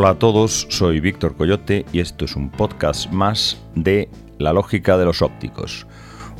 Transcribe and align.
Hola 0.00 0.10
a 0.10 0.14
todos, 0.20 0.68
soy 0.70 1.00
Víctor 1.00 1.36
Coyote 1.36 1.84
y 1.92 1.98
esto 1.98 2.24
es 2.24 2.36
un 2.36 2.50
podcast 2.50 3.10
más 3.10 3.60
de 3.74 4.08
La 4.38 4.52
lógica 4.52 4.96
de 4.96 5.04
los 5.04 5.22
ópticos, 5.22 5.88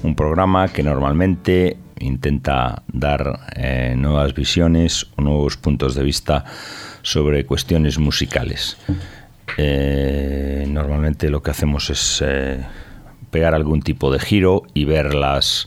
un 0.04 0.14
programa 0.14 0.68
que 0.68 0.84
normalmente 0.84 1.77
intenta 1.98 2.84
dar 2.86 3.41
eh, 3.56 3.96
nuevas 3.98 4.32
visiones 4.32 5.09
o 5.16 5.23
nuevos 5.23 5.56
puntos 5.56 5.96
de 5.96 6.05
vista 6.05 6.45
sobre 7.02 7.46
cuestiones 7.46 7.98
musicales. 7.98 8.77
Eh, 9.56 10.65
normalmente 10.68 11.29
lo 11.29 11.43
que 11.43 11.51
hacemos 11.51 11.90
es 11.90 12.23
eh, 12.24 12.65
pegar 13.32 13.54
algún 13.54 13.82
tipo 13.82 14.12
de 14.12 14.20
giro 14.20 14.62
y 14.73 14.84
ver 14.84 15.15
las 15.15 15.66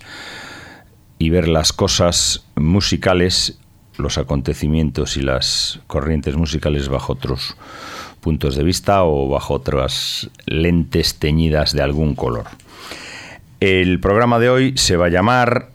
y 1.20 1.30
ver 1.30 1.50
las 1.50 1.74
cosas 1.74 2.46
musicales 2.56 3.60
los 3.98 4.18
acontecimientos 4.18 5.18
y 5.18 5.22
las 5.22 5.80
corrientes 5.88 6.36
musicales 6.36 6.90
bajo 6.90 7.14
otros 7.14 7.56
puntos 8.22 8.56
de 8.56 8.64
vista 8.64 9.04
o 9.04 9.28
bajo 9.28 9.56
otras 9.56 10.30
lentes 10.46 11.16
teñidas 11.16 11.74
de 11.74 11.82
algún 11.82 12.16
color. 12.16 12.46
El 13.60 14.00
programa 14.00 14.40
de 14.40 14.50
hoy 14.50 14.74
se 14.78 14.98
va 14.98 15.08
a 15.08 15.10
llamar 15.10 15.70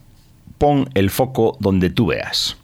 Pon 0.59 0.89
el 0.95 1.11
foco 1.11 1.57
donde 1.61 1.91
tú 1.91 2.07
veas. 2.07 2.57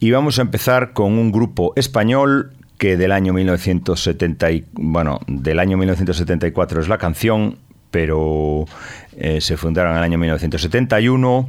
Y 0.00 0.10
vamos 0.10 0.38
a 0.38 0.42
empezar 0.42 0.92
con 0.92 1.12
un 1.12 1.30
grupo 1.30 1.72
español 1.76 2.52
que 2.76 2.96
del 2.96 3.12
año 3.12 3.32
1970 3.32 4.48
bueno, 4.72 5.20
del 5.28 5.60
año 5.60 5.76
1974 5.76 6.80
es 6.80 6.88
la 6.88 6.98
canción, 6.98 7.58
pero 7.90 8.66
eh, 9.16 9.40
se 9.40 9.56
fundaron 9.56 9.92
en 9.92 9.98
el 9.98 10.04
año 10.04 10.18
1971 10.18 11.48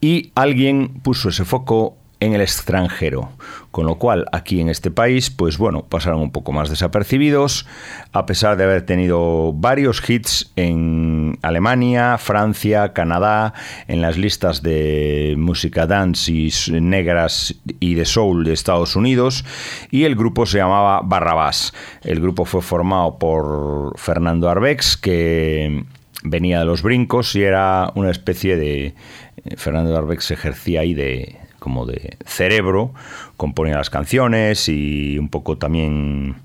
y 0.00 0.32
alguien 0.34 0.88
puso 1.02 1.28
ese 1.28 1.44
foco 1.44 1.97
en 2.20 2.34
el 2.34 2.40
extranjero, 2.40 3.30
con 3.70 3.86
lo 3.86 3.96
cual 3.96 4.26
aquí 4.32 4.60
en 4.60 4.68
este 4.68 4.90
país, 4.90 5.30
pues 5.30 5.56
bueno, 5.56 5.84
pasaron 5.84 6.20
un 6.20 6.32
poco 6.32 6.52
más 6.52 6.68
desapercibidos, 6.68 7.66
a 8.12 8.26
pesar 8.26 8.56
de 8.56 8.64
haber 8.64 8.82
tenido 8.82 9.52
varios 9.52 10.02
hits 10.08 10.50
en 10.56 11.38
Alemania, 11.42 12.18
Francia, 12.18 12.92
Canadá, 12.92 13.54
en 13.86 14.00
las 14.00 14.18
listas 14.18 14.62
de 14.62 15.36
música 15.38 15.86
dance 15.86 16.32
y 16.32 16.50
negras 16.80 17.54
y 17.78 17.94
de 17.94 18.04
soul 18.04 18.44
de 18.44 18.52
Estados 18.52 18.96
Unidos, 18.96 19.44
y 19.90 20.04
el 20.04 20.16
grupo 20.16 20.44
se 20.46 20.58
llamaba 20.58 21.00
Barrabás. 21.04 21.72
El 22.02 22.20
grupo 22.20 22.44
fue 22.44 22.62
formado 22.62 23.18
por 23.18 23.98
Fernando 23.98 24.48
Arbex, 24.48 24.96
que 24.96 25.84
venía 26.24 26.58
de 26.58 26.64
los 26.64 26.82
brincos 26.82 27.34
y 27.36 27.42
era 27.42 27.92
una 27.94 28.10
especie 28.10 28.56
de... 28.56 28.86
Eh, 28.86 29.56
Fernando 29.56 29.96
Arbex 29.96 30.32
ejercía 30.32 30.80
ahí 30.80 30.94
de 30.94 31.36
como 31.58 31.86
de 31.86 32.16
cerebro, 32.24 32.92
componía 33.36 33.76
las 33.76 33.90
canciones 33.90 34.68
y 34.68 35.18
un 35.18 35.28
poco 35.28 35.58
también 35.58 36.36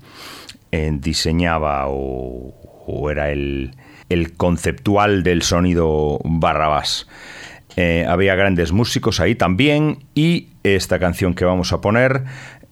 eh, 0.72 0.90
diseñaba 0.92 1.86
o, 1.88 3.10
era 3.10 3.30
el, 3.30 3.72
conceptual 4.36 5.22
del 5.22 5.42
sonido 5.42 6.20
Barrabás. 6.24 7.06
Eh, 7.76 8.06
había 8.08 8.34
grandes 8.34 8.72
músicos 8.72 9.18
ahí 9.18 9.34
también 9.34 10.04
y 10.14 10.48
esta 10.62 10.98
canción 10.98 11.34
que 11.34 11.44
vamos 11.44 11.72
a 11.72 11.80
poner 11.80 12.24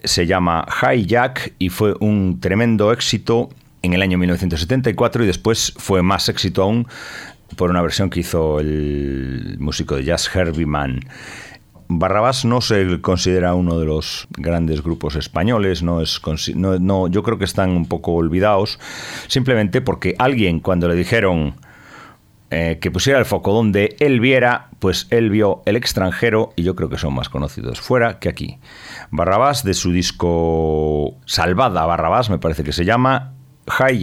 se 0.04 0.26
llama 0.26 0.64
High 0.68 1.06
Jack 1.06 1.54
y 1.58 1.68
fue 1.68 1.94
un 2.00 2.40
tremendo 2.40 2.92
éxito 2.92 3.50
en 3.82 3.94
el 3.94 4.02
año 4.02 4.18
1974 4.18 5.24
y 5.24 5.26
después 5.26 5.74
fue 5.76 6.02
más 6.02 6.28
éxito 6.28 6.62
aún 6.62 6.86
por 7.56 7.70
una 7.70 7.82
versión 7.82 8.10
que 8.10 8.20
hizo 8.20 8.60
el 8.60 9.56
músico 9.58 9.96
de 9.96 10.04
jazz 10.04 10.30
Herbie 10.34 10.66
Mann. 10.66 11.00
Barrabás 11.98 12.44
no 12.44 12.60
se 12.60 13.00
considera 13.00 13.54
uno 13.54 13.78
de 13.78 13.86
los 13.86 14.26
grandes 14.30 14.82
grupos 14.82 15.16
españoles, 15.16 15.82
no 15.82 16.00
es, 16.00 16.20
no, 16.54 17.08
yo 17.08 17.22
creo 17.22 17.38
que 17.38 17.44
están 17.44 17.70
un 17.70 17.86
poco 17.86 18.12
olvidados, 18.12 18.78
simplemente 19.28 19.80
porque 19.80 20.14
alguien 20.18 20.60
cuando 20.60 20.88
le 20.88 20.94
dijeron 20.94 21.54
eh, 22.50 22.78
que 22.80 22.90
pusiera 22.90 23.18
el 23.18 23.24
foco 23.24 23.52
donde 23.52 23.96
él 23.98 24.20
viera, 24.20 24.68
pues 24.78 25.06
él 25.10 25.30
vio 25.30 25.62
el 25.64 25.76
extranjero 25.76 26.52
y 26.56 26.64
yo 26.64 26.76
creo 26.76 26.90
que 26.90 26.98
son 26.98 27.14
más 27.14 27.28
conocidos 27.28 27.80
fuera 27.80 28.18
que 28.18 28.28
aquí. 28.28 28.58
Barrabás 29.10 29.64
de 29.64 29.74
su 29.74 29.90
disco 29.90 31.16
Salvada 31.24 31.86
Barrabás, 31.86 32.28
me 32.28 32.38
parece 32.38 32.62
que 32.62 32.72
se 32.72 32.84
llama 32.84 33.32
High 33.68 33.98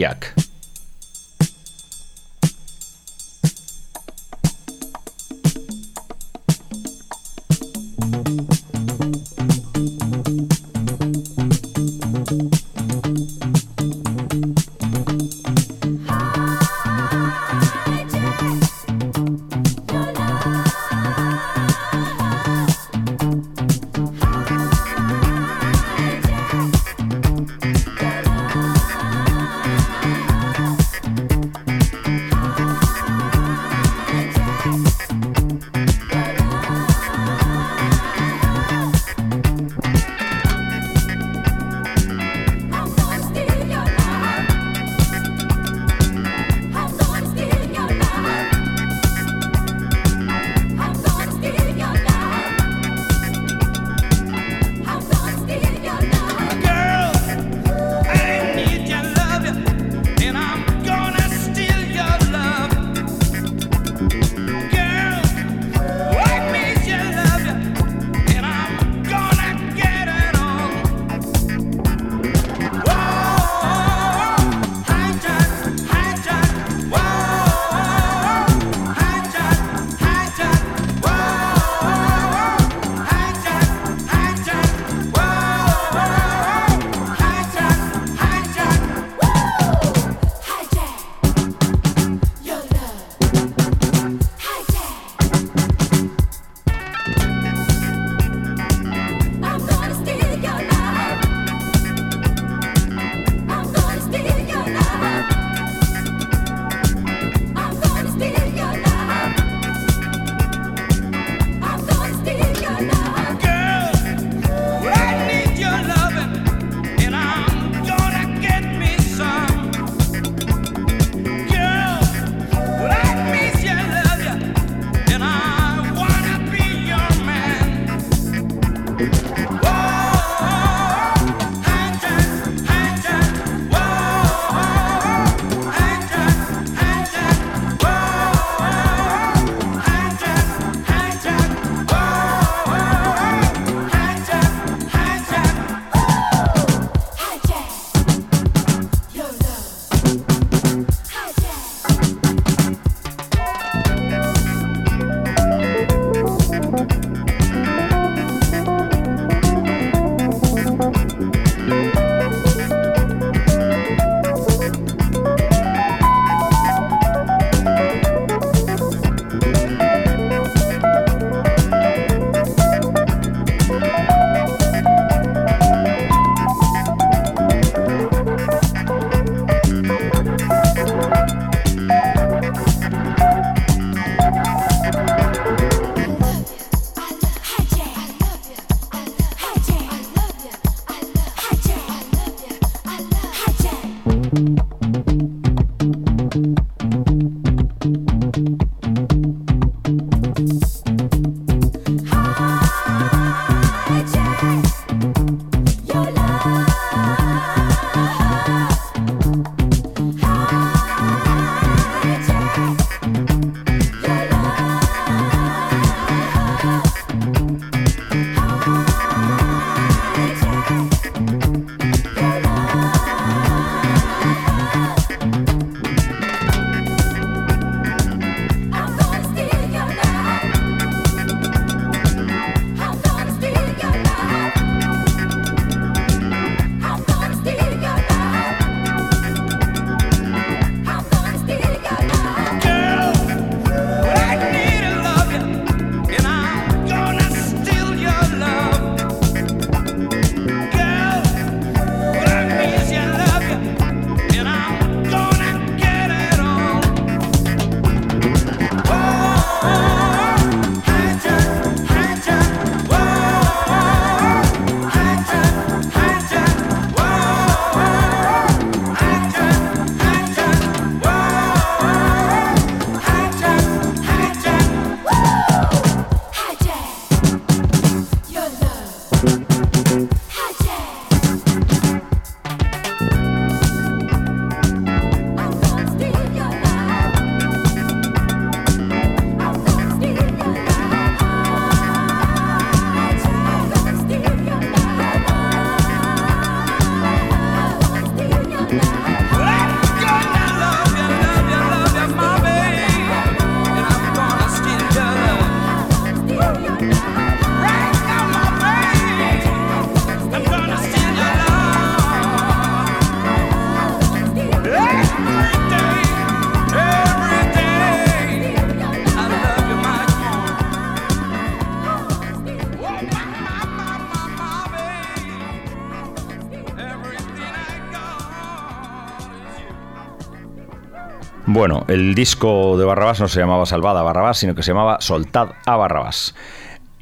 Bueno, 331.59 331.83
el 331.89 332.15
disco 332.15 332.77
de 332.77 332.85
Barrabás 332.85 333.19
no 333.19 333.27
se 333.27 333.41
llamaba 333.41 333.65
Salvada 333.65 333.99
a 333.99 334.03
Barrabás, 334.03 334.37
sino 334.37 334.55
que 334.55 334.63
se 334.63 334.71
llamaba 334.71 335.01
Soltad 335.01 335.49
a 335.65 335.75
Barrabás. 335.75 336.33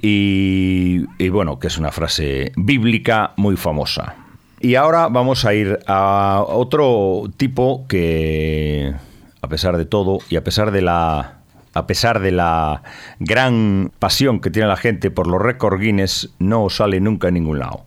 Y, 0.02 1.06
y 1.20 1.30
bueno, 1.30 1.60
que 1.60 1.68
es 1.68 1.78
una 1.78 1.92
frase 1.92 2.54
bíblica 2.56 3.34
muy 3.36 3.56
famosa. 3.56 4.16
Y 4.60 4.74
ahora 4.74 5.10
vamos 5.10 5.46
a 5.46 5.54
ir 5.54 5.78
a 5.86 6.44
otro 6.44 7.26
tipo 7.38 7.86
que, 7.88 8.96
a 9.44 9.48
pesar 9.48 9.78
de 9.78 9.86
todo 9.86 10.18
y 10.28 10.38
a 10.38 10.44
pesar 10.44 10.72
de 10.72 10.82
la 10.82 11.38
a 11.76 11.86
pesar 11.86 12.20
de 12.20 12.32
la 12.32 12.82
gran 13.20 13.92
pasión 14.00 14.40
que 14.40 14.50
tiene 14.50 14.70
la 14.70 14.78
gente 14.78 15.12
por 15.12 15.28
los 15.28 15.40
récords 15.40 15.80
Guinness, 15.80 16.32
no 16.40 16.72
sale 16.72 17.00
nunca 17.00 17.28
en 17.28 17.36
ningún 17.36 17.60
lado. 17.60 17.86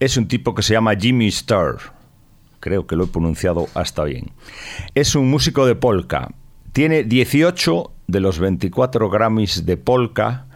Es 0.00 0.18
un 0.18 0.28
tipo 0.28 0.54
que 0.54 0.62
se 0.62 0.74
llama 0.74 0.96
Jimmy 0.96 1.28
Starr 1.28 2.01
creo 2.62 2.86
que 2.86 2.96
lo 2.96 3.04
he 3.04 3.08
pronunciado 3.08 3.66
hasta 3.74 4.04
bien. 4.04 4.30
Es 4.94 5.16
un 5.16 5.28
músico 5.28 5.66
de 5.66 5.74
polka. 5.74 6.28
Tiene 6.72 7.02
18 7.02 7.90
de 8.06 8.20
los 8.20 8.38
24 8.38 9.10
Grammys 9.10 9.66
de 9.66 9.76
polka 9.76 10.46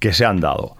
que 0.00 0.12
se 0.12 0.26
han 0.26 0.40
dado. 0.40 0.76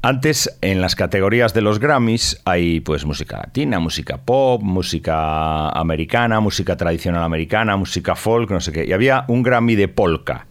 Antes, 0.00 0.56
en 0.60 0.80
las 0.80 0.94
categorías 0.94 1.54
de 1.54 1.60
los 1.60 1.80
Grammys 1.80 2.40
hay 2.44 2.78
pues 2.80 3.04
música 3.04 3.38
latina, 3.38 3.80
música 3.80 4.18
pop, 4.18 4.62
música 4.62 5.70
americana, 5.70 6.38
música 6.38 6.76
tradicional 6.76 7.24
americana, 7.24 7.76
música 7.76 8.14
folk, 8.14 8.48
no 8.50 8.60
sé 8.60 8.70
qué. 8.70 8.86
Y 8.86 8.92
había 8.92 9.24
un 9.26 9.42
Grammy 9.42 9.74
de 9.74 9.88
polka. 9.88 10.46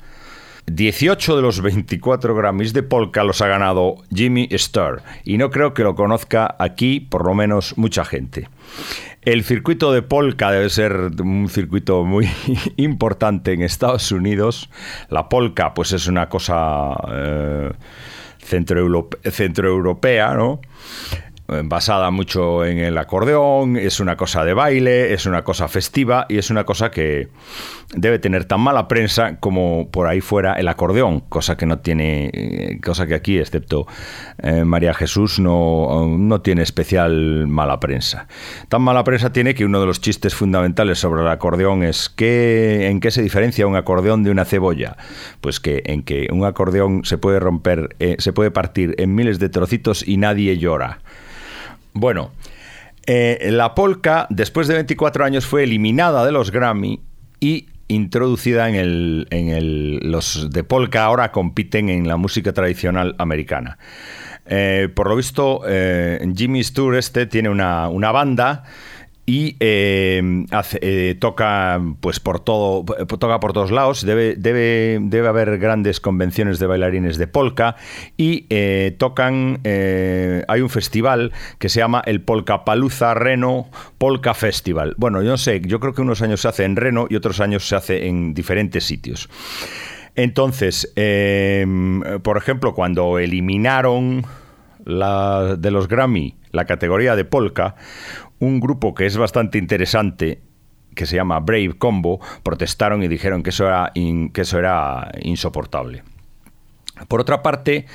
18 0.66 1.38
de 1.38 1.42
los 1.42 1.62
24 1.62 2.36
Grammys 2.36 2.74
de 2.74 2.84
polka 2.84 3.24
los 3.24 3.42
ha 3.42 3.48
ganado 3.48 3.96
Jimmy 4.14 4.50
Starr 4.52 5.02
y 5.24 5.38
no 5.38 5.50
creo 5.50 5.74
que 5.74 5.84
lo 5.84 5.96
conozca 5.96 6.58
aquí 6.60 7.00
por 7.00 7.26
lo 7.26 7.34
menos 7.34 7.78
mucha 7.78 8.04
gente. 8.04 8.50
El 9.22 9.44
circuito 9.44 9.92
de 9.92 10.02
polka 10.02 10.52
debe 10.52 10.70
ser 10.70 11.12
un 11.22 11.50
circuito 11.50 12.06
muy 12.06 12.30
importante 12.78 13.54
en 13.54 13.62
Estados 13.62 14.12
Unidos. 14.12 14.70
La 15.10 15.28
polka 15.28 15.74
pues 15.74 15.92
es 15.92 16.08
una 16.08 16.30
cosa 16.30 16.96
eh, 17.12 17.72
centroeuropea, 18.40 20.34
¿no? 20.34 20.62
Basada 21.64 22.12
mucho 22.12 22.66
en 22.66 22.80
el 22.80 22.98
acordeón, 22.98 23.78
es 23.78 24.00
una 24.00 24.18
cosa 24.18 24.44
de 24.44 24.54
baile, 24.54 25.14
es 25.14 25.26
una 25.26 25.44
cosa 25.44 25.68
festiva 25.68 26.26
y 26.30 26.38
es 26.38 26.50
una 26.50 26.66
cosa 26.66 26.92
que 26.92 27.30
debe 27.96 28.20
tener 28.20 28.46
tan 28.46 28.60
mala 28.60 28.88
prensa 28.88 29.38
como 29.40 29.90
por 29.92 30.08
ahí 30.08 30.20
fuera 30.20 30.54
el 30.54 30.68
acordeón, 30.68 31.22
cosa 31.22 31.56
que 31.56 31.66
no 31.66 31.80
tiene, 31.80 32.30
eh, 32.34 32.80
cosa 32.84 33.08
que 33.08 33.16
aquí, 33.16 33.40
excepto 33.40 33.88
eh, 34.44 34.66
María 34.66 34.94
Jesús, 34.94 35.40
no, 35.40 36.06
no 36.18 36.42
tiene 36.42 36.64
especial 36.64 37.48
mala 37.48 37.80
prensa. 37.80 38.28
Tan 38.68 38.82
mala 38.82 39.04
prensa 39.04 39.32
tiene 39.32 39.56
que 39.56 39.66
uno 39.66 39.80
de 39.80 39.86
los 39.86 40.02
chistes 40.02 40.36
fundamentales 40.36 41.00
sobre 41.00 41.22
el 41.22 41.28
acordeón 41.28 41.84
es 41.84 42.10
que, 42.10 42.88
en 42.88 43.00
qué 43.00 43.12
se 43.12 43.22
diferencia 43.22 43.68
un 43.68 43.76
acordeón 43.76 44.24
de 44.24 44.32
una 44.32 44.46
cebolla. 44.46 44.98
Pues 45.42 45.60
que 45.60 45.84
en 45.86 46.04
que 46.04 46.28
un 46.32 46.46
acordeón 46.46 47.06
se 47.06 47.18
puede 47.18 47.40
romper, 47.40 47.96
eh, 48.00 48.18
se 48.20 48.34
puede 48.34 48.52
partir 48.52 48.96
en 48.98 49.16
miles 49.16 49.40
de 49.40 49.50
trocitos 49.50 50.06
y 50.06 50.18
nadie 50.18 50.58
llora. 50.58 51.00
Bueno, 52.00 52.32
eh, 53.08 53.50
la 53.52 53.74
polka, 53.74 54.28
después 54.30 54.68
de 54.68 54.76
24 54.76 55.26
años, 55.26 55.46
fue 55.46 55.64
eliminada 55.64 56.26
de 56.26 56.32
los 56.32 56.52
Grammy 56.52 57.00
y 57.40 57.68
introducida 57.88 58.70
en 58.70 58.76
el, 58.76 59.28
en 59.32 59.50
el, 59.50 60.00
los 60.12 60.52
de 60.52 60.64
polka 60.64 61.06
ahora 61.06 61.32
compiten 61.32 61.90
en 61.90 62.08
la 62.08 62.18
música 62.18 62.54
tradicional 62.54 63.16
americana. 63.18 63.80
Eh, 64.46 64.90
por 64.94 65.10
lo 65.10 65.16
visto, 65.16 65.62
eh, 65.68 66.24
Jimmy 66.36 66.62
este 66.62 67.26
tiene 67.26 67.50
una, 67.50 67.90
una 67.90 68.12
banda 68.12 68.64
y 69.30 69.58
eh, 69.60 70.46
eh, 70.82 71.16
toca 71.20 71.82
pues 72.00 72.22
por 72.22 72.40
todo 72.40 72.86
toca 73.08 73.42
por 73.42 73.52
todos 73.52 73.72
lados. 73.72 74.06
Debe, 74.06 74.36
debe, 74.38 75.00
debe 75.02 75.28
haber 75.28 75.60
grandes 75.60 76.00
convenciones 76.00 76.60
de 76.60 76.66
bailarines 76.66 77.18
de 77.18 77.28
polka 77.28 77.76
y 78.16 78.46
eh, 78.50 78.96
tocan 78.98 79.60
hay 79.66 80.62
un 80.62 80.70
festival 80.70 81.34
que 81.60 81.68
se 81.68 81.82
llama 81.82 82.02
el 82.06 82.22
Polka 82.22 82.64
Paluza 82.64 83.14
Reno 83.16 83.68
Polka 83.98 84.34
Festival. 84.34 84.96
Bueno 84.98 85.22
yo 85.22 85.32
no 85.32 85.38
sé 85.38 85.60
yo 85.60 85.82
creo 85.82 85.94
que 85.94 86.02
unos 86.02 86.22
años 86.22 86.40
se 86.40 86.48
hace 86.48 86.64
en 86.64 86.78
Reno 86.78 87.08
y 87.10 87.18
otros 87.18 87.42
años 87.42 87.68
se 87.68 87.76
hace 87.76 88.08
en 88.08 88.34
diferentes 88.34 88.86
sitios. 88.86 89.30
Entonces 90.16 90.94
por 92.24 92.38
ejemplo 92.38 92.74
cuando 92.74 93.20
eliminaron 93.20 94.26
la, 94.86 95.58
de 95.60 95.70
los 95.70 95.90
Grammy 95.90 96.38
la 96.52 96.66
categoría 96.66 97.16
de 97.16 97.26
polka 97.26 97.76
un 98.40 98.60
grupo 98.60 98.94
que 98.94 99.06
es 99.06 99.18
bastante 99.18 99.58
interesante 99.58 100.42
que 100.98 101.06
se 101.06 101.16
llama 101.16 101.40
Brave 101.40 101.78
Combo, 101.78 102.20
protestaron 102.44 103.04
y 103.04 103.08
dijeron 103.08 103.44
que 103.44 103.52
eso 103.52 103.68
era, 103.68 103.92
que 103.94 104.42
eso 104.42 104.60
era 104.60 105.12
insoportable. 105.22 106.04
Por 107.08 107.22
otra 107.22 107.44
parte, 107.44 107.86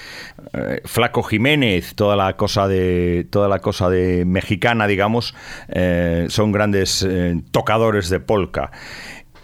eh, 0.53 0.81
Flaco 0.85 1.25
Jiménez, 1.25 1.95
toda 1.97 2.15
la 2.15 2.37
cosa 2.37 2.69
de 2.69 3.27
toda 3.31 3.49
la 3.49 3.59
cosa 3.59 3.91
de 3.91 4.25
mexicana, 4.25 4.87
digamos, 4.87 5.35
eh, 5.69 6.27
son 6.29 6.53
grandes 6.53 7.05
eh, 7.09 7.43
tocadores 7.51 8.09
de 8.09 8.21
polka. 8.21 8.71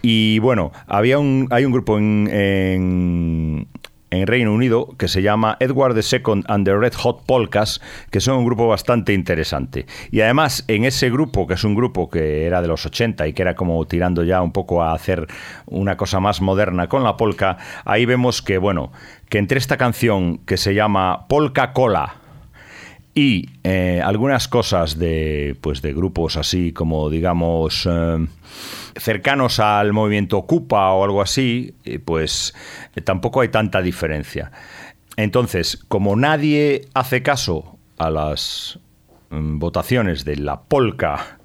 Y 0.01 0.39
bueno, 0.39 0.71
había 0.87 1.19
un, 1.19 1.49
hay 1.51 1.65
un 1.65 1.73
grupo 1.73 1.99
en, 1.99 2.29
en 2.33 3.69
Reino 4.11 4.53
Unido 4.53 4.89
que 4.99 5.09
se 5.09 5.23
llama 5.23 5.57
Edward 5.61 5.97
II 5.97 6.45
and 6.49 6.65
the 6.65 6.77
Red 6.77 6.95
Hot 6.95 7.25
Polkas, 7.27 7.81
que 8.11 8.21
son 8.21 8.39
un 8.39 8.45
grupo 8.47 8.69
bastante 8.69 9.13
interesante. 9.13 9.87
Y 10.11 10.21
además, 10.21 10.65
en 10.69 10.85
ese 10.85 11.11
grupo, 11.11 11.47
que 11.47 11.55
es 11.55 11.65
un 11.65 11.75
grupo 11.75 12.09
que 12.09 12.47
era 12.47 12.63
de 12.63 12.69
los 12.69 12.87
80 12.87 13.27
y 13.27 13.33
que 13.33 13.43
era 13.43 13.55
como 13.55 13.85
tirando 13.87 14.25
ya 14.25 14.43
un 14.43 14.53
poco 14.53 14.83
a 14.83 14.93
hacer 14.93 15.27
una 15.67 15.97
cosa 15.97 16.21
más 16.21 16.41
moderna 16.41 16.89
con 16.89 17.05
la 17.05 17.17
polka, 17.17 17.59
ahí 17.85 18.07
vemos 18.07 18.43
que, 18.43 18.59
bueno, 18.59 18.93
que 19.29 19.39
entre 19.39 19.59
esta 19.59 19.77
canción 19.77 20.39
que 20.39 20.57
se 20.57 20.75
llama 20.75 21.27
Polka 21.29 21.73
Cola, 21.73 22.17
y 23.19 23.51
eh, 23.65 24.01
algunas 24.05 24.47
cosas 24.47 24.97
de, 24.97 25.57
pues, 25.61 25.83
de 25.83 25.93
grupos 25.93 26.37
así 26.37 26.73
como, 26.73 27.11
digamos, 27.11 27.85
eh, 27.91 28.27
cercanos 28.95 29.59
al 29.59 29.93
movimiento 29.93 30.39
Ocupa 30.39 30.93
o 30.93 31.03
algo 31.03 31.21
así, 31.21 31.75
eh, 31.85 31.99
pues 31.99 32.55
tampoco 33.03 33.41
hay 33.41 33.49
tanta 33.49 33.83
diferencia. 33.83 34.53
Entonces, 35.17 35.85
como 35.89 36.15
nadie 36.15 36.83
hace 36.95 37.25
caso 37.25 37.77
a 37.99 38.09
las 38.11 38.79
mm, 39.31 39.59
votaciones 39.59 40.25
de 40.25 40.37
la 40.37 40.61
polka 40.61 41.39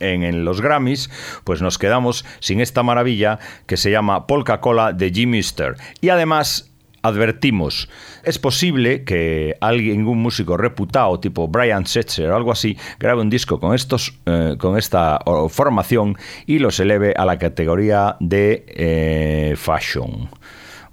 en, 0.00 0.44
los 0.44 0.60
Grammys, 0.60 1.08
pues 1.44 1.62
nos 1.62 1.78
quedamos 1.78 2.26
sin 2.40 2.60
esta 2.60 2.82
maravilla 2.82 3.38
que 3.64 3.78
se 3.78 3.90
llama 3.90 4.26
Polka 4.26 4.60
Cola 4.60 4.92
de 4.92 5.10
Jimmy 5.10 5.42
Stir. 5.42 5.76
Y 6.02 6.10
además 6.10 6.73
advertimos, 7.04 7.88
es 8.22 8.38
posible 8.38 9.04
que 9.04 9.56
alguien, 9.60 10.04
músico 10.04 10.56
reputado 10.56 11.20
tipo 11.20 11.48
Brian 11.48 11.86
Setzer 11.86 12.30
o 12.30 12.36
algo 12.36 12.50
así, 12.50 12.76
grabe 12.98 13.20
un 13.20 13.28
disco 13.28 13.60
con, 13.60 13.74
estos, 13.74 14.18
eh, 14.24 14.56
con 14.58 14.78
esta 14.78 15.20
formación 15.50 16.16
y 16.46 16.58
los 16.58 16.80
eleve 16.80 17.12
a 17.16 17.26
la 17.26 17.38
categoría 17.38 18.16
de 18.20 18.64
eh, 18.68 19.54
fashion. 19.56 20.30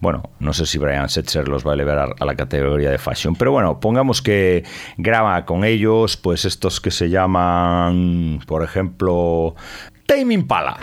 Bueno, 0.02 0.24
no 0.40 0.52
sé 0.52 0.66
si 0.66 0.80
Brian 0.80 1.08
Setzer 1.08 1.48
los 1.48 1.66
va 1.66 1.72
a 1.72 1.74
elevar 1.76 2.16
a 2.20 2.26
la 2.26 2.36
categoría 2.36 2.90
de 2.90 2.98
fashion, 2.98 3.36
pero 3.36 3.52
bueno, 3.52 3.80
pongamos 3.80 4.22
que 4.22 4.64
graba 4.98 5.46
con 5.46 5.64
ellos, 5.64 6.18
pues 6.18 6.44
estos 6.44 6.82
que 6.82 6.92
se 6.92 7.10
llaman, 7.10 8.40
por 8.48 8.64
ejemplo, 8.64 9.56
Tame 10.08 10.34
Impala. 10.34 10.78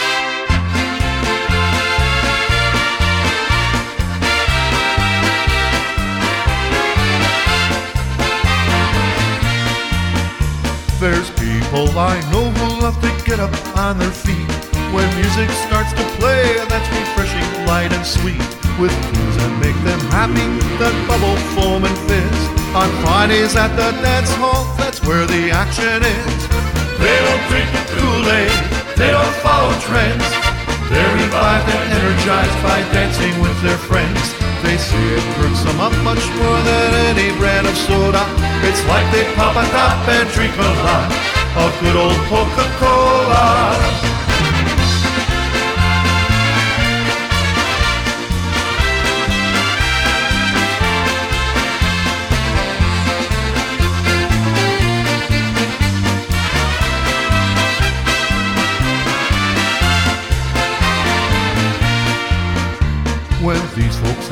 There's 10.99 11.31
people 11.39 11.95
I 11.95 12.19
know 12.35 12.51
who 12.51 12.83
love 12.83 12.99
to 13.07 13.11
get 13.23 13.39
up 13.39 13.55
on 13.79 13.99
their 13.99 14.11
feet 14.11 14.51
when 14.91 15.07
music 15.15 15.47
starts 15.71 15.95
to 15.95 16.03
play. 16.19 16.59
That's 16.67 16.91
refreshing, 16.91 17.47
light 17.71 17.95
and 17.95 18.03
sweet, 18.03 18.43
with 18.83 18.91
tunes 18.91 19.37
that 19.39 19.53
make 19.63 19.79
them 19.87 20.03
happy, 20.11 20.43
that 20.83 20.91
bubble, 21.07 21.39
foam 21.55 21.87
and 21.87 21.99
fizz. 22.11 22.39
On 22.75 22.91
Fridays 23.07 23.55
at 23.55 23.71
the 23.79 23.95
dance 24.03 24.35
hall, 24.43 24.67
that's 24.75 24.99
where 25.07 25.23
the 25.23 25.55
action 25.55 26.03
is. 26.03 26.41
They 26.99 27.15
don't 27.15 27.45
drink 27.47 27.71
the 27.71 27.85
Kool-Aid, 27.95 28.59
they 28.99 29.15
don't 29.15 29.37
follow 29.39 29.71
trends. 29.87 30.27
They're 30.91 31.15
revived 31.15 31.69
and 31.79 31.95
energized 31.95 32.59
by 32.67 32.83
dancing 32.91 33.39
with 33.39 33.55
their 33.63 33.79
friends. 33.79 34.48
They 34.63 34.77
say 34.77 35.05
it 35.15 35.23
perks 35.37 35.63
them 35.63 35.81
up 35.81 35.93
much 36.03 36.25
more 36.35 36.61
than 36.69 36.95
any 37.11 37.37
brand 37.39 37.67
of 37.67 37.77
soda. 37.77 38.25
It's 38.67 38.85
like 38.87 39.07
they 39.13 39.25
pop 39.35 39.55
a 39.55 39.65
top 39.71 40.09
and 40.09 40.29
drink 40.31 40.55
a 40.57 40.71
lot 40.85 41.11
of 41.63 41.81
good 41.81 41.97
old 41.97 42.19
Coca-Cola. 42.29 44.18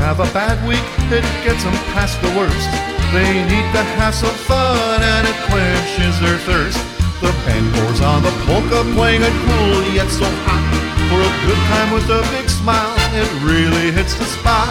Have 0.06 0.20
a 0.20 0.32
bad 0.32 0.61
week, 0.68 0.85
it 1.11 1.25
gets 1.42 1.64
them 1.64 1.75
past 1.90 2.20
the 2.20 2.28
worst. 2.38 2.70
They 3.11 3.32
need 3.49 3.66
to 3.73 3.82
have 3.99 4.14
some 4.14 4.35
fun 4.44 5.02
and 5.02 5.26
it 5.26 5.38
quenches 5.49 6.20
their 6.20 6.38
thirst. 6.44 6.78
The 7.25 7.32
band 7.42 7.66
pours 7.75 8.00
on 8.00 8.23
the 8.23 8.30
polka, 8.44 8.85
playing 8.94 9.23
it 9.26 9.37
cool 9.44 9.82
yet 9.96 10.08
so 10.12 10.28
hot. 10.44 10.62
For 11.08 11.20
a 11.20 11.32
good 11.42 11.62
time 11.73 11.90
with 11.96 12.08
a 12.12 12.23
big 12.37 12.49
smile, 12.49 12.94
it 13.16 13.28
really 13.40 13.90
hits 13.90 14.14
the 14.14 14.25
spot. 14.25 14.68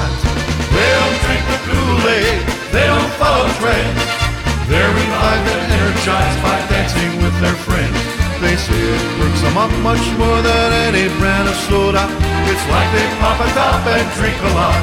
They 0.72 0.90
don't 0.98 1.18
drink 1.26 1.44
the 1.52 1.60
Kool-Aid, 1.66 2.40
they 2.72 2.86
don't 2.86 3.14
follow 3.18 3.50
trends. 3.60 4.02
They're 4.70 4.94
revived 4.94 5.48
and 5.52 5.64
energized 5.74 6.40
by 6.46 6.58
dancing 6.70 7.12
with 7.22 7.36
their 7.42 7.58
friends. 7.66 8.15
They 8.46 8.58
say 8.58 8.78
it 8.78 9.20
works 9.20 9.42
them 9.42 9.58
up 9.58 9.72
much 9.82 10.06
more 10.20 10.40
than 10.40 10.72
any 10.88 11.10
brand 11.18 11.50
of 11.50 11.56
soda. 11.68 12.06
It's 12.52 12.66
like 12.70 12.90
they 12.94 13.08
pop 13.18 13.40
a 13.42 13.50
top 13.58 13.88
and 13.88 14.08
drink 14.14 14.38
a 14.40 14.52
lot 14.54 14.82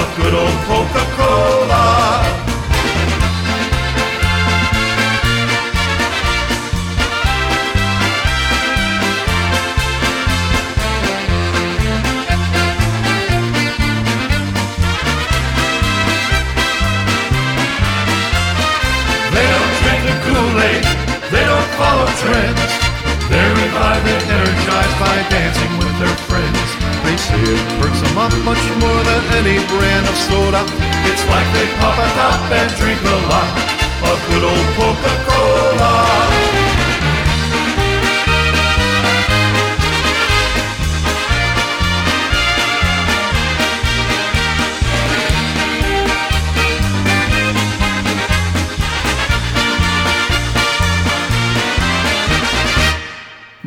of 0.00 0.16
good 0.16 0.32
old 0.32 0.58
Coca-Cola. 0.64 2.46
follow 21.76 22.06
trends. 22.16 22.85
They're 23.36 23.52
revived 23.52 24.08
and 24.08 24.22
energized 24.32 24.96
by 24.98 25.16
dancing 25.28 25.72
with 25.76 25.92
their 26.00 26.16
friends. 26.24 26.68
They 27.04 27.16
say 27.20 27.36
it 27.36 27.60
perks 27.76 28.00
them 28.00 28.16
up 28.16 28.32
much 28.48 28.64
more 28.80 29.00
than 29.04 29.22
any 29.36 29.60
brand 29.68 30.08
of 30.08 30.16
soda. 30.16 30.64
It's 31.04 31.20
like 31.28 31.44
they 31.52 31.68
pop 31.76 31.98
a 32.00 32.08
top 32.16 32.50
and 32.50 32.72
drink 32.80 33.00
a 33.04 33.18
lot 33.28 33.52
of 34.08 34.16
good 34.30 34.42
old 34.42 34.66
Coca-Cola. 34.80 36.35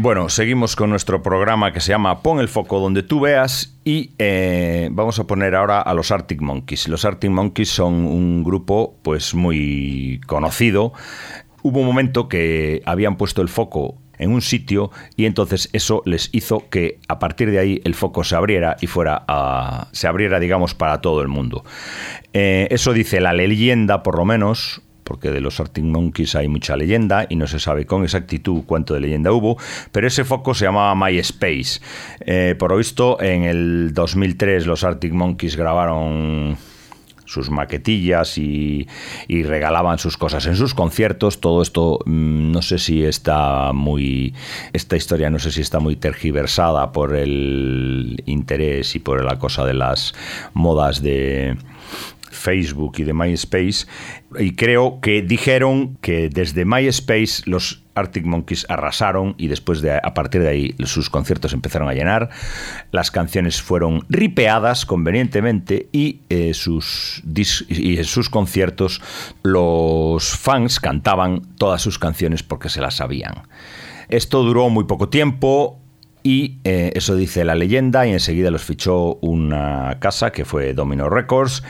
Bueno, 0.02 0.30
seguimos 0.30 0.78
con 0.78 0.90
nuestro 0.92 1.22
programa 1.22 1.74
que 1.74 1.82
se 1.82 1.90
llama 1.90 2.22
Pon 2.22 2.40
el 2.40 2.48
foco 2.48 2.80
donde 2.80 3.04
tú 3.04 3.20
veas 3.20 3.78
y 3.84 4.12
eh, 4.18 4.88
vamos 4.94 5.20
a 5.20 5.28
poner 5.28 5.56
ahora 5.56 5.82
a 5.82 5.94
los 5.94 6.10
Arctic 6.12 6.40
Monkeys. 6.40 6.88
Los 6.88 7.04
Arctic 7.04 7.30
Monkeys 7.30 7.68
son 7.68 8.06
un 8.06 8.42
grupo 8.46 8.96
pues 9.02 9.36
muy 9.36 10.22
conocido. 10.26 10.94
Hubo 11.64 11.82
un 11.82 11.86
momento 11.86 12.30
que 12.30 12.82
habían 12.86 13.18
puesto 13.18 13.42
el 13.42 13.50
foco 13.50 13.98
en 14.18 14.32
un 14.32 14.42
sitio 14.42 14.90
y 15.18 15.26
entonces 15.26 15.68
eso 15.74 16.02
les 16.06 16.30
hizo 16.32 16.70
que 16.70 17.00
a 17.10 17.20
partir 17.20 17.52
de 17.52 17.60
ahí 17.60 17.82
el 17.84 17.94
foco 17.94 18.24
se 18.24 18.38
abriera 18.38 18.78
y 18.80 18.88
fuera 18.88 19.26
a, 19.28 19.90
se 19.92 20.08
abriera 20.08 20.40
digamos 20.40 20.76
para 20.76 21.02
todo 21.02 21.22
el 21.22 21.28
mundo. 21.28 21.66
Eh, 22.32 22.70
eso 22.72 22.94
dice 22.94 23.20
la 23.20 23.34
leyenda 23.34 24.02
por 24.02 24.18
lo 24.18 24.24
menos 24.24 24.82
porque 25.10 25.32
de 25.32 25.42
los 25.42 25.60
Arctic 25.60 25.84
Monkeys 25.84 26.36
hay 26.36 26.48
mucha 26.48 26.78
leyenda 26.78 27.26
y 27.28 27.36
no 27.36 27.48
se 27.48 27.60
sabe 27.60 27.88
con 27.88 28.04
exactitud 28.04 28.62
cuánto 28.68 28.94
de 28.94 29.00
leyenda 29.00 29.32
hubo, 29.32 29.58
pero 29.92 30.06
ese 30.06 30.24
foco 30.24 30.54
se 30.54 30.66
llamaba 30.66 30.94
MySpace. 30.94 31.82
Eh, 32.20 32.56
por 32.60 32.70
lo 32.70 32.78
visto, 32.78 33.20
en 33.20 33.44
el 33.44 33.92
2003 33.96 34.68
los 34.68 34.84
Arctic 34.84 35.12
Monkeys 35.12 35.56
grabaron 35.56 36.58
sus 37.26 37.50
maquetillas 37.50 38.38
y, 38.38 38.88
regalaban 39.28 39.98
sus 39.98 40.16
cosas 40.16 40.46
en 40.46 40.56
sus 40.56 40.76
conciertos. 40.76 41.42
Todo 41.42 41.64
esto 41.64 42.00
mm, 42.06 42.52
no 42.52 42.62
sé 42.62 42.78
si 42.78 43.04
está 43.04 43.72
muy. 43.74 44.36
Esta 44.74 44.96
historia 44.96 45.32
no 45.32 45.40
sé 45.40 45.52
si 45.52 45.62
está 45.62 45.80
muy 45.80 45.96
tergiversada 45.96 46.92
por 46.92 47.16
el 47.16 48.22
interés 48.28 48.96
y 48.96 49.00
por 49.00 49.24
la 49.24 49.40
cosa 49.40 49.66
de 49.66 49.74
las 49.74 50.14
modas 50.54 51.02
de, 51.02 51.58
Facebook 52.32 52.96
y 52.98 53.04
de 53.04 53.14
MySpace, 53.14 53.86
y 54.38 54.56
creo 54.56 55.00
que 55.02 55.22
dijeron 55.22 55.98
que 56.02 56.30
desde 56.30 56.66
MySpace 56.66 57.44
los 57.46 57.84
Arctic 57.96 58.26
Monkeys 58.26 58.66
arrasaron 58.70 59.36
y 59.38 59.48
después 59.48 59.82
de 59.82 59.94
a 59.94 60.14
partir 60.14 60.42
de 60.42 60.50
ahí 60.50 60.76
sus 60.86 61.10
conciertos 61.10 61.54
empezaron 61.54 61.90
a 61.90 61.94
llenar, 61.94 62.30
las 62.92 63.12
canciones 63.12 63.62
fueron 63.62 64.06
ripeadas 64.10 64.86
convenientemente 64.86 65.90
y, 65.92 66.22
eh, 66.30 66.54
sus, 66.54 67.22
y 67.70 67.98
en 67.98 68.06
sus 68.06 68.30
conciertos 68.30 69.02
los 69.44 70.38
fans 70.38 70.80
cantaban 70.80 71.42
todas 71.58 71.82
sus 71.82 72.00
canciones 72.00 72.44
porque 72.44 72.70
se 72.70 72.82
las 72.82 72.96
sabían. 72.96 73.44
Esto 74.08 74.44
duró 74.44 74.70
muy 74.70 74.86
poco 74.86 75.10
tiempo, 75.10 75.80
y 76.24 76.58
eh, 76.66 76.92
eso 76.96 77.16
dice 77.16 77.46
la 77.46 77.56
leyenda 77.56 78.06
y 78.06 78.12
enseguida 78.12 78.52
los 78.52 78.64
fichó 78.64 79.16
una 79.22 79.98
casa 80.00 80.32
que 80.32 80.44
fue 80.44 80.74
Domino 80.74 81.10
Records 81.10 81.64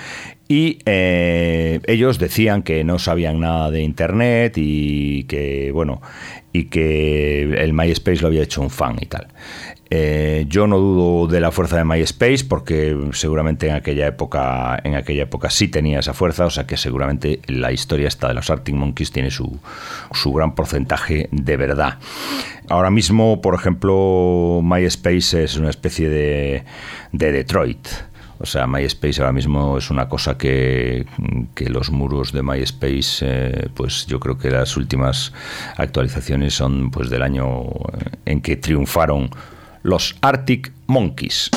y 0.51 0.79
eh, 0.85 1.79
ellos 1.85 2.17
decían 2.17 2.63
que 2.63 2.83
no 2.83 2.97
sabían 2.97 3.39
nada 3.39 3.69
de 3.69 3.83
internet 3.83 4.53
y 4.57 5.25
que 5.25 5.71
bueno 5.71 6.01
y 6.51 6.65
que 6.65 7.43
el 7.43 7.71
MySpace 7.71 8.21
lo 8.21 8.27
había 8.27 8.41
hecho 8.41 8.59
un 8.61 8.71
fan 8.71 8.97
y 8.99 9.05
tal. 9.05 9.27
Eh, 9.91 10.45
yo 10.47 10.65
no 10.65 10.79
dudo 10.79 11.27
de 11.27 11.39
la 11.39 11.51
fuerza 11.51 11.77
de 11.77 11.85
MySpace 11.85 12.45
porque 12.47 12.97
seguramente 13.13 13.67
en 13.67 13.75
aquella 13.75 14.07
época 14.07 14.79
en 14.83 14.95
aquella 14.95 15.23
época 15.23 15.51
sí 15.51 15.67
tenía 15.67 15.99
esa 15.99 16.15
fuerza, 16.15 16.45
o 16.45 16.49
sea 16.49 16.65
que 16.65 16.77
seguramente 16.77 17.41
la 17.45 17.71
historia 17.71 18.07
esta 18.07 18.27
de 18.27 18.33
los 18.33 18.49
Arctic 18.49 18.73
Monkeys 18.73 19.11
tiene 19.11 19.29
su, 19.29 19.59
su 20.13 20.33
gran 20.33 20.55
porcentaje 20.55 21.29
de 21.31 21.57
verdad. 21.57 21.99
Ahora 22.69 22.89
mismo, 22.89 23.39
por 23.41 23.53
ejemplo, 23.53 24.61
MySpace 24.63 25.43
es 25.43 25.57
una 25.57 25.69
especie 25.69 26.09
de, 26.09 26.63
de 27.11 27.31
Detroit. 27.31 27.87
O 28.41 28.45
sea, 28.45 28.67
MySpace 28.67 29.21
ahora 29.21 29.33
mismo 29.33 29.77
es 29.77 29.89
una 29.89 30.07
cosa 30.07 30.37
que, 30.37 31.05
los 31.67 31.91
muros 31.91 32.31
de 32.31 32.41
MySpace, 32.41 33.19
eh, 33.21 33.69
pues 33.75 34.05
yo 34.07 34.19
creo 34.19 34.37
que 34.37 34.49
las 34.49 34.77
últimas 34.77 35.33
actualizaciones 35.75 36.53
son 36.53 36.89
pues 36.89 37.09
del 37.09 37.21
año 37.21 37.63
en 38.25 38.41
que 38.41 38.55
triunfaron 38.55 39.29
los 39.83 40.15
Arctic 40.21 40.71
Monkeys. 40.87 41.51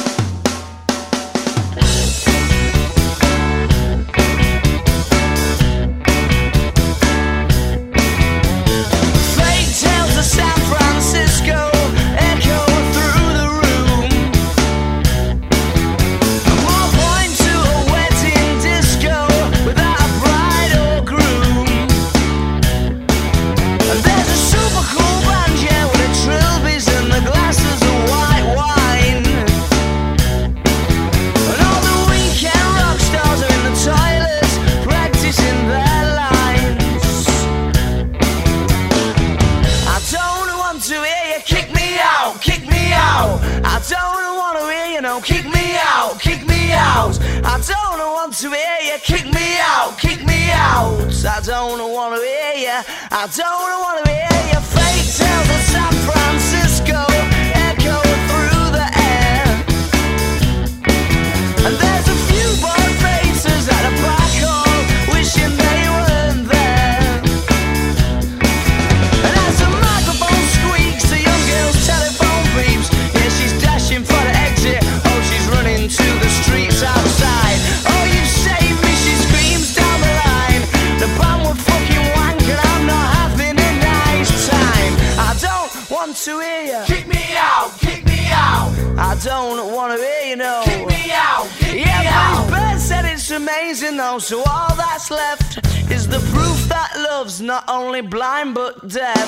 So 94.22 94.40
all 94.48 94.76
that's 94.76 95.10
left 95.10 95.58
is 95.90 96.06
the 96.06 96.20
proof 96.30 96.68
that 96.68 96.92
love's 97.10 97.40
not 97.40 97.64
only 97.68 98.00
blind 98.00 98.54
but 98.54 98.86
deaf. 98.86 99.26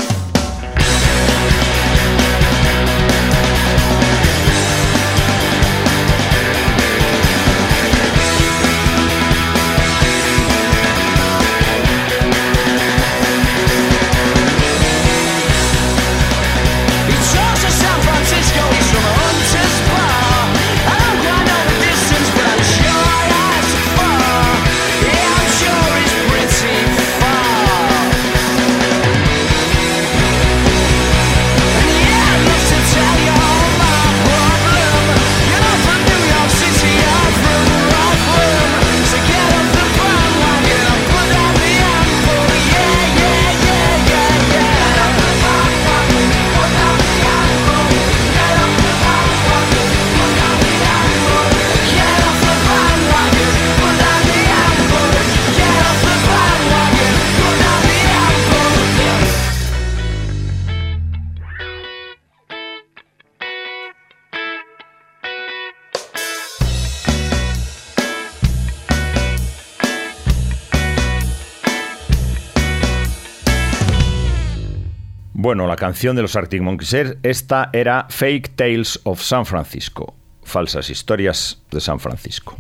Canción 75.85 76.17
de 76.17 76.23
los 76.23 76.35
Arctic 76.35 76.63
Monkeys, 76.63 76.97
esta 77.23 77.69
era 77.75 78.07
Fake 78.09 78.57
Tales 78.57 78.99
of 79.05 79.21
San 79.21 79.45
Francisco, 79.45 80.15
falsas 80.43 80.89
historias 80.89 81.63
de 81.71 81.79
San 81.79 82.01
Francisco. 82.01 82.57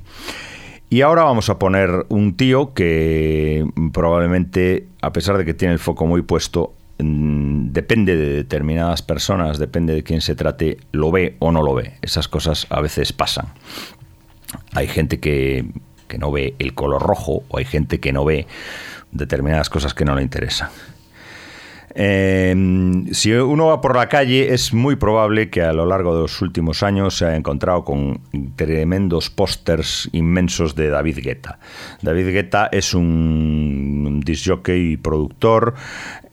Y 0.90 1.00
ahora 1.00 1.22
vamos 1.22 1.48
a 1.48 1.58
poner 1.58 2.04
un 2.10 2.36
tío 2.36 2.74
que 2.74 3.66
probablemente, 3.94 4.88
a 5.00 5.10
pesar 5.14 5.38
de 5.38 5.46
que 5.46 5.54
tiene 5.54 5.72
el 5.72 5.78
foco 5.78 6.04
muy 6.06 6.20
puesto, 6.20 6.74
mm, 6.98 7.72
depende 7.72 8.14
de 8.14 8.28
determinadas 8.28 9.00
personas, 9.00 9.58
depende 9.58 9.94
de 9.94 10.02
quién 10.02 10.20
se 10.20 10.34
trate, 10.34 10.76
lo 10.92 11.10
ve 11.10 11.36
o 11.38 11.50
no 11.50 11.62
lo 11.62 11.74
ve. 11.74 11.94
Esas 12.02 12.28
cosas 12.28 12.66
a 12.68 12.82
veces 12.82 13.14
pasan. 13.14 13.46
Hay 14.74 14.86
gente 14.86 15.18
que, 15.18 15.64
que 16.08 16.18
no 16.18 16.30
ve 16.30 16.56
el 16.58 16.74
color 16.74 17.00
rojo 17.00 17.42
o 17.48 17.56
hay 17.56 17.64
gente 17.64 18.00
que 18.00 18.12
no 18.12 18.26
ve 18.26 18.46
determinadas 19.12 19.70
cosas 19.70 19.94
que 19.94 20.04
no 20.04 20.14
le 20.14 20.20
interesan. 20.20 20.68
Eh, 21.94 23.04
si 23.12 23.32
uno 23.32 23.66
va 23.66 23.80
por 23.80 23.96
la 23.96 24.08
calle, 24.08 24.52
es 24.52 24.72
muy 24.72 24.96
probable 24.96 25.48
que 25.50 25.62
a 25.62 25.72
lo 25.72 25.86
largo 25.86 26.14
de 26.14 26.22
los 26.22 26.42
últimos 26.42 26.82
años 26.82 27.16
se 27.16 27.26
haya 27.26 27.36
encontrado 27.36 27.84
con 27.84 28.20
tremendos 28.56 29.30
pósters 29.30 30.08
inmensos 30.12 30.74
de 30.74 30.88
David 30.88 31.18
Guetta. 31.22 31.58
David 32.02 32.28
Guetta 32.32 32.68
es 32.72 32.94
un 32.94 34.20
disjockey 34.24 34.92
y 34.92 34.96
productor 34.96 35.74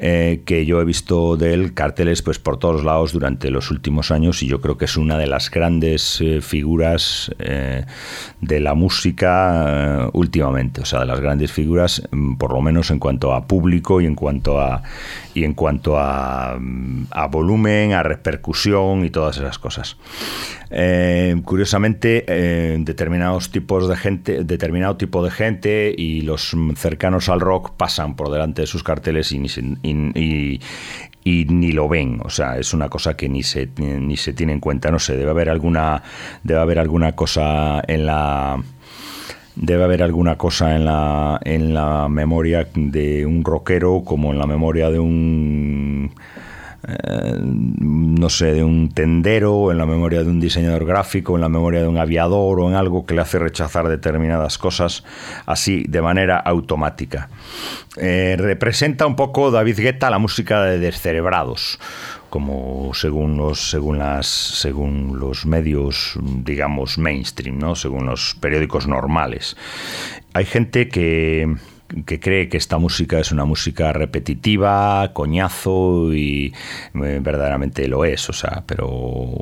eh, 0.04 0.42
que 0.46 0.66
yo 0.66 0.82
he 0.82 0.84
visto 0.84 1.38
de 1.38 1.54
él 1.54 1.76
carteles 1.76 2.24
pues 2.24 2.40
por 2.40 2.58
todos 2.58 2.84
lados 2.84 3.12
durante 3.12 3.52
los 3.52 3.70
últimos 3.70 4.10
años 4.10 4.42
y 4.42 4.48
yo 4.48 4.60
creo 4.60 4.76
que 4.76 4.86
es 4.86 4.98
una 4.98 5.16
de 5.20 5.28
las 5.28 5.52
grandes 5.52 6.20
eh, 6.22 6.42
figuras 6.42 7.30
eh, 7.38 7.86
de 8.40 8.60
la 8.60 8.74
música 8.74 10.10
últimamente, 10.14 10.82
o 10.82 10.86
sea, 10.86 11.02
de 11.02 11.06
las 11.06 11.20
grandes 11.20 11.52
figuras 11.52 12.02
mm, 12.10 12.38
por 12.38 12.52
lo 12.52 12.62
menos 12.62 12.90
en 12.90 12.98
cuanto 12.98 13.32
a 13.32 13.46
público 13.46 14.02
y 14.02 14.08
en 14.08 14.16
cuanto 14.16 14.60
a 14.60 14.82
cuanto 15.54 15.98
a, 15.98 16.58
volumen, 17.30 17.94
a 17.94 18.04
repercusión 18.04 19.06
y 19.06 19.10
todas 19.10 19.38
esas 19.38 19.60
cosas. 19.60 19.98
curiosamente, 21.44 22.26
determinados 22.80 23.52
tipos 23.52 23.88
de 23.88 23.96
gente, 23.96 24.44
determinado 24.44 24.98
tipo 24.98 25.24
de 25.24 25.32
gente 25.32 25.94
y 25.96 26.22
los 26.22 26.56
cercanos 26.76 27.30
al 27.30 27.40
rock 27.40 27.72
pasan 27.76 28.16
por 28.16 28.32
delante 28.32 28.62
de 28.62 28.68
sus 28.68 28.84
carteles 28.84 29.32
y 29.32 29.40
ni, 29.40 30.60
y, 31.24 31.46
ni 31.46 31.72
lo 31.72 31.88
ven. 31.88 32.20
O 32.24 32.30
sea, 32.30 32.58
es 32.58 32.74
una 32.74 32.90
cosa 32.90 33.16
que 33.16 33.30
ni 33.30 33.44
se, 33.44 33.70
ni 33.78 34.18
se 34.18 34.34
tiene 34.34 34.54
en 34.54 34.60
cuenta. 34.60 34.92
No 34.92 35.00
sé, 35.00 35.16
debe 35.16 35.32
haber 35.32 35.50
alguna, 35.50 36.04
debe 36.44 36.60
haber 36.60 36.80
alguna 36.80 37.14
cosa 37.14 37.82
en 37.88 38.06
la 38.06 38.62
debe 39.56 39.84
haber 39.84 40.04
alguna 40.04 40.38
cosa 40.38 40.76
en 40.76 40.86
la, 40.86 41.40
en 41.44 41.74
la 41.74 42.08
memoria 42.10 42.68
de 42.74 43.26
un 43.26 43.44
rockero 43.44 44.04
como 44.06 44.32
en 44.32 44.40
la 44.40 44.48
memoria 44.48 44.90
de 44.90 45.00
un 45.00 46.12
eh, 46.88 47.40
no 47.44 48.30
sé, 48.30 48.54
de 48.54 48.64
un 48.64 48.90
tendero, 48.90 49.72
en 49.72 49.78
la 49.78 49.86
memoria 49.86 50.24
de 50.24 50.30
un 50.30 50.40
diseñador 50.40 50.86
gráfico, 50.86 51.36
en 51.36 51.42
la 51.42 51.50
memoria 51.50 51.82
de 51.82 51.88
un 51.88 51.98
aviador 51.98 52.60
o 52.60 52.70
en 52.70 52.76
algo 52.76 53.06
que 53.06 53.14
le 53.14 53.22
hace 53.22 53.38
rechazar 53.38 53.88
determinadas 53.88 54.58
cosas 54.58 55.04
así 55.46 55.84
de 55.88 56.02
manera 56.02 56.38
automática. 56.38 57.30
Eh, 57.98 58.36
representa 58.38 59.06
un 59.06 59.16
poco 59.16 59.52
David 59.52 59.80
Guetta 59.80 60.10
la 60.10 60.18
música 60.18 60.64
de 60.64 60.80
descerebrados 60.80 61.80
como 62.32 62.92
según 62.96 63.38
los 63.38 63.70
según 63.70 64.00
las 64.00 64.26
según 64.26 65.20
los 65.20 65.46
medios 65.46 66.18
digamos 66.24 66.98
mainstream 66.98 67.60
no 67.60 67.76
según 67.76 68.08
los 68.08 68.36
periódicos 68.40 68.88
normales 68.88 69.56
hay 70.34 70.46
gente 70.46 70.88
que 70.88 71.56
que 72.06 72.22
cree 72.22 72.48
que 72.48 72.56
esta 72.58 72.78
música 72.78 73.20
es 73.20 73.34
una 73.34 73.44
música 73.44 73.92
repetitiva, 73.92 75.12
coñazo 75.12 76.14
y 76.14 76.54
eh, 76.94 77.20
verdaderamente 77.22 77.86
lo 77.90 78.06
es, 78.06 78.30
o 78.30 78.34
sea, 78.34 78.64
pero 78.66 78.88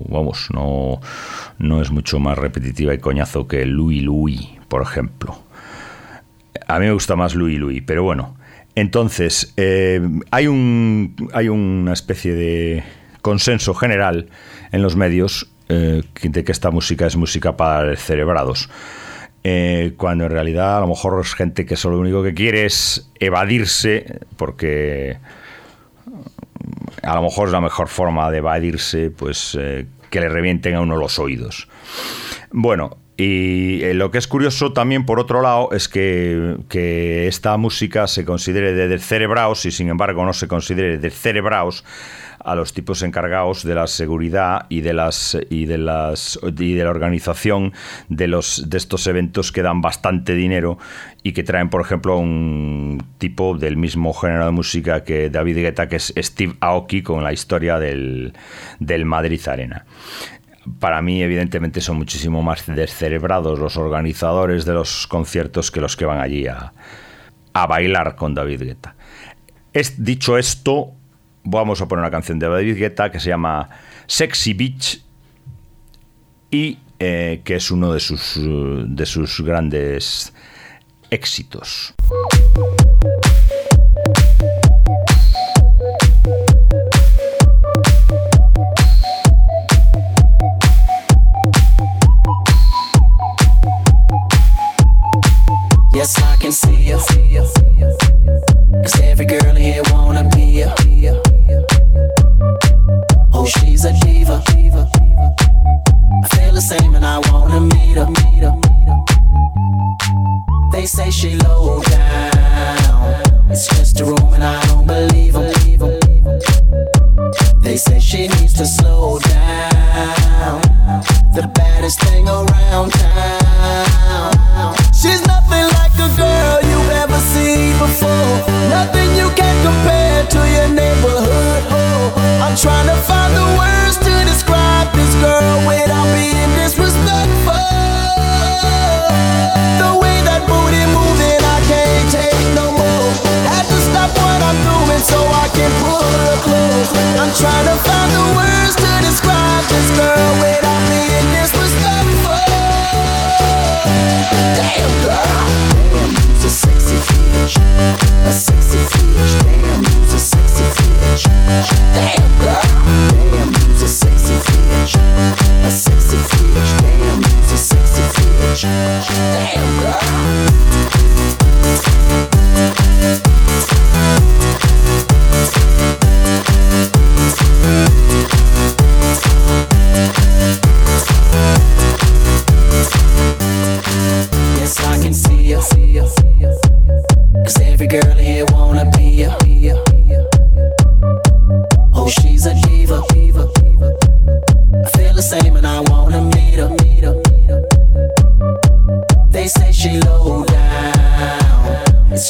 vamos, 0.07 0.49
no, 0.51 0.99
no 1.59 1.79
es 1.79 1.91
mucho 1.91 2.19
más 2.19 2.39
repetitiva 2.39 2.93
y 2.93 2.97
coñazo 2.97 3.47
que 3.47 3.67
Louis 3.67 4.01
Louis, 4.01 4.49
por 4.67 4.81
ejemplo. 4.81 5.37
A 6.67 6.79
mí 6.79 6.87
me 6.87 6.93
gusta 6.93 7.15
más 7.15 7.35
Louis 7.35 7.59
Louis, 7.59 7.83
pero 7.85 8.03
bueno. 8.03 8.38
Entonces, 8.75 9.53
eh, 9.57 10.01
hay, 10.31 10.47
un, 10.47 11.29
hay 11.33 11.49
una 11.49 11.93
especie 11.93 12.33
de 12.33 12.83
consenso 13.21 13.73
general 13.73 14.29
en 14.71 14.81
los 14.81 14.95
medios 14.95 15.51
eh, 15.67 16.03
de 16.21 16.43
que 16.43 16.51
esta 16.51 16.71
música 16.71 17.05
es 17.05 17.15
música 17.15 17.57
para 17.57 17.95
cerebrados. 17.95 18.69
Eh, 19.43 19.93
cuando 19.97 20.25
en 20.25 20.31
realidad 20.31 20.77
a 20.77 20.79
lo 20.81 20.87
mejor 20.87 21.19
es 21.21 21.33
gente 21.33 21.65
que 21.65 21.75
solo 21.75 21.95
lo 21.95 22.01
único 22.01 22.23
que 22.23 22.33
quiere 22.33 22.65
es 22.65 23.09
evadirse, 23.19 24.19
porque 24.37 25.17
a 27.01 27.15
lo 27.15 27.23
mejor 27.23 27.47
es 27.47 27.53
la 27.53 27.61
mejor 27.61 27.87
forma 27.87 28.29
de 28.31 28.39
evadirse, 28.39 29.11
pues 29.11 29.57
que 30.09 30.19
le 30.19 30.29
revienten 30.29 30.75
a 30.75 30.81
uno 30.81 30.97
los 30.97 31.19
oídos. 31.19 31.69
Bueno, 32.51 32.97
y 33.19 33.83
eh, 33.83 33.93
lo 33.95 34.11
que 34.11 34.17
es 34.17 34.29
curioso 34.29 34.71
también, 34.71 35.05
por 35.05 35.19
otro 35.19 35.41
lado, 35.41 35.73
es 35.73 35.89
que, 35.89 36.55
que 36.69 37.27
esta 37.27 37.57
música 37.57 38.07
se 38.07 38.23
considere 38.23 38.71
de 38.71 38.97
cerebraos 38.97 39.65
y 39.65 39.71
sin 39.71 39.89
embargo 39.89 40.23
no 40.23 40.31
se 40.31 40.47
considere 40.47 40.97
de 40.97 41.09
cerebraos 41.09 41.83
a 42.39 42.55
los 42.55 42.73
tipos 42.73 43.01
encargados 43.01 43.63
de 43.63 43.75
la 43.75 43.87
seguridad 43.87 44.67
y 44.69 44.79
de 44.79 44.93
las 44.93 45.37
y 45.49 45.65
de 45.65 45.77
las 45.77 46.39
y 46.57 46.73
de 46.73 46.83
la 46.85 46.89
organización 46.89 47.73
de 48.07 48.27
los 48.27 48.69
de 48.69 48.77
estos 48.77 49.05
eventos 49.07 49.51
que 49.51 49.61
dan 49.61 49.81
bastante 49.81 50.35
dinero 50.35 50.77
y 51.21 51.33
que 51.33 51.43
traen 51.43 51.69
por 51.69 51.81
ejemplo 51.81 52.17
un 52.17 53.03
tipo 53.17 53.57
del 53.57 53.75
mismo 53.75 54.13
género 54.13 54.45
de 54.45 54.51
música 54.51 55.03
que 55.03 55.29
David 55.29 55.57
Guetta 55.57 55.89
que 55.89 55.97
es 55.97 56.13
Steve 56.17 56.55
Aoki 56.61 57.03
con 57.03 57.23
la 57.23 57.33
historia 57.33 57.77
del, 57.77 58.33
del 58.79 59.03
Madrid 59.03 59.45
Arena 59.47 59.85
para 60.79 61.01
mí, 61.01 61.21
evidentemente, 61.21 61.81
son 61.81 61.97
muchísimo 61.97 62.43
más 62.43 62.65
descerebrados 62.65 63.59
los 63.59 63.77
organizadores 63.77 64.65
de 64.65 64.73
los 64.73 65.07
conciertos 65.07 65.71
que 65.71 65.81
los 65.81 65.95
que 65.95 66.05
van 66.05 66.19
allí 66.19 66.47
a, 66.47 66.73
a 67.53 67.67
bailar 67.67 68.15
con 68.15 68.33
David 68.33 68.63
Guetta. 68.63 68.95
Es, 69.73 70.03
dicho 70.03 70.37
esto, 70.37 70.91
vamos 71.43 71.81
a 71.81 71.87
poner 71.87 72.01
una 72.01 72.11
canción 72.11 72.39
de 72.39 72.47
David 72.47 72.77
Guetta 72.77 73.11
que 73.11 73.19
se 73.19 73.29
llama 73.29 73.69
Sexy 74.07 74.53
Beach 74.53 75.01
y 76.51 76.79
eh, 76.99 77.41
que 77.43 77.55
es 77.55 77.71
uno 77.71 77.93
de 77.93 77.99
sus, 77.99 78.37
de 78.37 79.05
sus 79.05 79.41
grandes 79.41 80.33
éxitos. 81.09 81.93
Yes, 95.99 96.17
I 96.23 96.37
can 96.37 96.53
see 96.53 96.75
you. 96.75 96.95
Cause 98.81 99.01
every 99.01 99.25
girl 99.25 99.53
here 99.53 99.83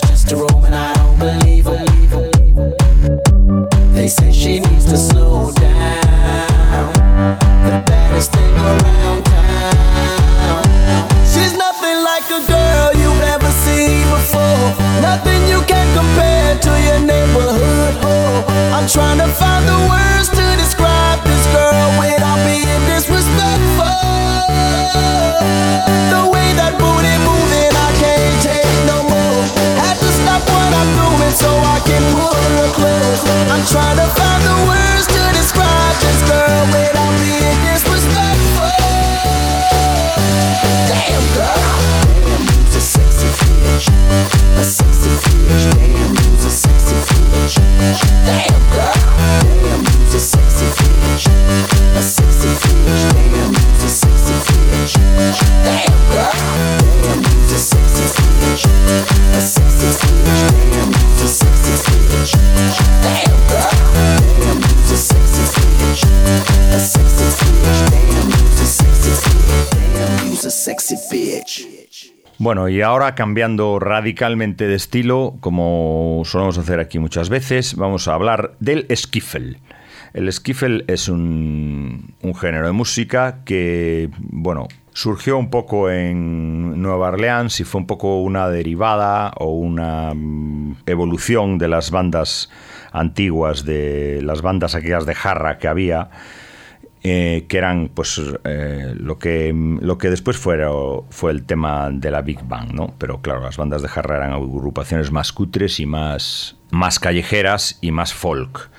just 0.10 0.32
a 0.32 0.36
room 0.36 0.64
and 0.66 0.74
I 0.74 0.89
Y 72.70 72.82
ahora 72.82 73.16
cambiando 73.16 73.80
radicalmente 73.80 74.68
de 74.68 74.76
estilo, 74.76 75.38
como 75.40 76.22
solemos 76.24 76.58
hacer 76.60 76.80
aquí 76.80 77.00
muchas 77.00 77.30
veces, 77.30 77.76
vamos 77.76 78.08
a 78.08 78.14
hablar 78.14 78.54
del 78.60 78.86
skiffle. 78.96 79.58
El 80.14 80.32
skiffle 80.32 80.84
es 80.88 81.10
un, 81.10 82.14
un 82.22 82.36
género 82.36 82.68
de 82.68 82.72
música 82.72 83.40
que, 83.44 84.12
bueno, 84.20 84.68
surgió 84.94 85.38
un 85.38 85.50
poco 85.50 85.90
en 85.90 86.80
Nueva 86.82 87.08
Orleans 87.08 87.60
y 87.60 87.64
fue 87.64 87.82
un 87.82 87.88
poco 87.88 88.22
una 88.22 88.50
derivada 88.50 89.32
o 89.38 89.52
una 89.52 90.14
mm, 90.14 90.78
evolución 90.86 91.58
de 91.58 91.70
las 91.70 91.90
bandas 91.90 92.52
antiguas, 92.92 93.66
de 93.66 94.22
las 94.22 94.42
bandas 94.42 94.76
aquellas 94.76 95.06
de 95.06 95.16
jarra 95.16 95.58
que 95.58 95.68
había 95.68 96.10
eh, 97.02 97.46
que 97.48 97.58
eran 97.58 97.90
pues 97.94 98.22
eh, 98.44 98.94
lo 98.98 99.18
que 99.20 99.54
lo 99.54 99.98
que 99.98 100.10
después 100.10 100.38
fue, 100.38 100.60
fue 101.10 101.32
el 101.32 101.44
tema 101.44 101.90
de 101.92 102.12
la 102.12 102.22
Big 102.22 102.44
Bang, 102.44 102.74
¿no? 102.74 102.94
Pero 102.98 103.22
claro, 103.22 103.42
las 103.42 103.56
bandas 103.56 103.82
de 103.82 103.88
jarra 103.88 104.18
eran 104.18 104.34
agrupaciones 104.34 105.12
más 105.12 105.32
cutres 105.32 105.80
y 105.80 105.86
más, 105.86 106.58
más 106.72 107.00
callejeras 107.00 107.78
y 107.82 107.92
más 107.92 108.14
folk. 108.14 108.70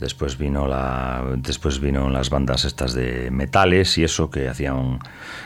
Después 0.00 0.38
vino 0.38 0.66
la 0.66 1.24
después 1.36 1.78
vino 1.78 2.08
las 2.08 2.30
bandas 2.30 2.64
estas 2.64 2.94
de 2.94 3.30
metales 3.30 3.98
y 3.98 4.04
eso 4.04 4.30
que 4.30 4.48
hacían 4.48 4.98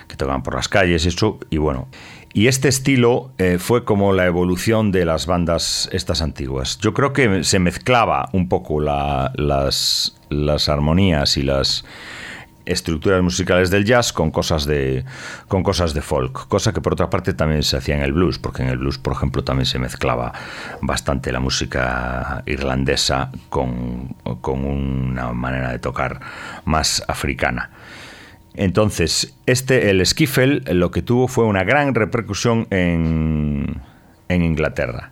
que 0.09 0.17
tocaban 0.17 0.43
por 0.43 0.55
las 0.55 0.69
calles 0.69 1.05
y 1.05 1.09
eso 1.09 1.39
y 1.51 1.59
bueno 1.59 1.89
y 2.37 2.49
este 2.49 2.67
estilo 2.67 3.31
eh, 3.39 3.59
fue 3.61 3.85
como 3.85 4.13
la 4.13 4.27
evolución 4.27 4.91
de 4.91 5.05
las 5.05 5.27
bandas 5.27 5.89
estas 5.93 6.21
antiguas. 6.21 6.79
Yo 6.79 6.93
creo 6.93 7.13
que 7.13 7.45
se 7.45 7.61
mezclaba 7.61 8.29
un 8.33 8.49
poco 8.49 8.81
la, 8.81 9.31
las, 9.37 10.17
las 10.31 10.69
armonías 10.69 11.37
y 11.37 11.45
las 11.45 11.85
estructuras 12.67 13.23
musicales 13.23 13.71
del 13.71 13.85
jazz 13.85 14.13
con 14.13 14.31
cosas 14.31 14.65
de 14.65 15.05
con 15.49 15.63
cosas 15.63 15.95
de 15.95 16.01
folk, 16.01 16.49
cosa 16.49 16.73
que 16.73 16.81
por 16.81 16.93
otra 16.95 17.11
parte 17.11 17.35
también 17.35 17.63
se 17.63 17.77
hacía 17.77 17.97
en 17.97 18.03
el 18.03 18.13
blues, 18.13 18.39
porque 18.39 18.63
en 18.63 18.69
el 18.69 18.79
blues, 18.79 18.99
por 18.99 19.13
ejemplo, 19.13 19.45
también 19.45 19.67
se 19.67 19.79
mezclaba 19.79 20.33
bastante 20.81 21.33
la 21.33 21.41
música 21.41 22.43
irlandesa 22.47 23.31
con, 23.49 24.17
con 24.41 24.65
una 24.65 25.33
manera 25.33 25.71
de 25.71 25.79
tocar 25.79 26.21
más 26.65 27.03
africana. 27.09 27.71
Entonces, 28.55 29.35
este, 29.47 29.91
el 29.91 30.05
skiffle, 30.07 30.61
lo 30.75 30.91
que 30.91 31.03
tuvo 31.03 31.27
fue 31.27 31.45
una 31.45 31.65
gran 31.65 31.95
repercusión 31.95 32.69
en, 32.71 33.81
en 34.29 34.43
Inglaterra. 34.43 35.11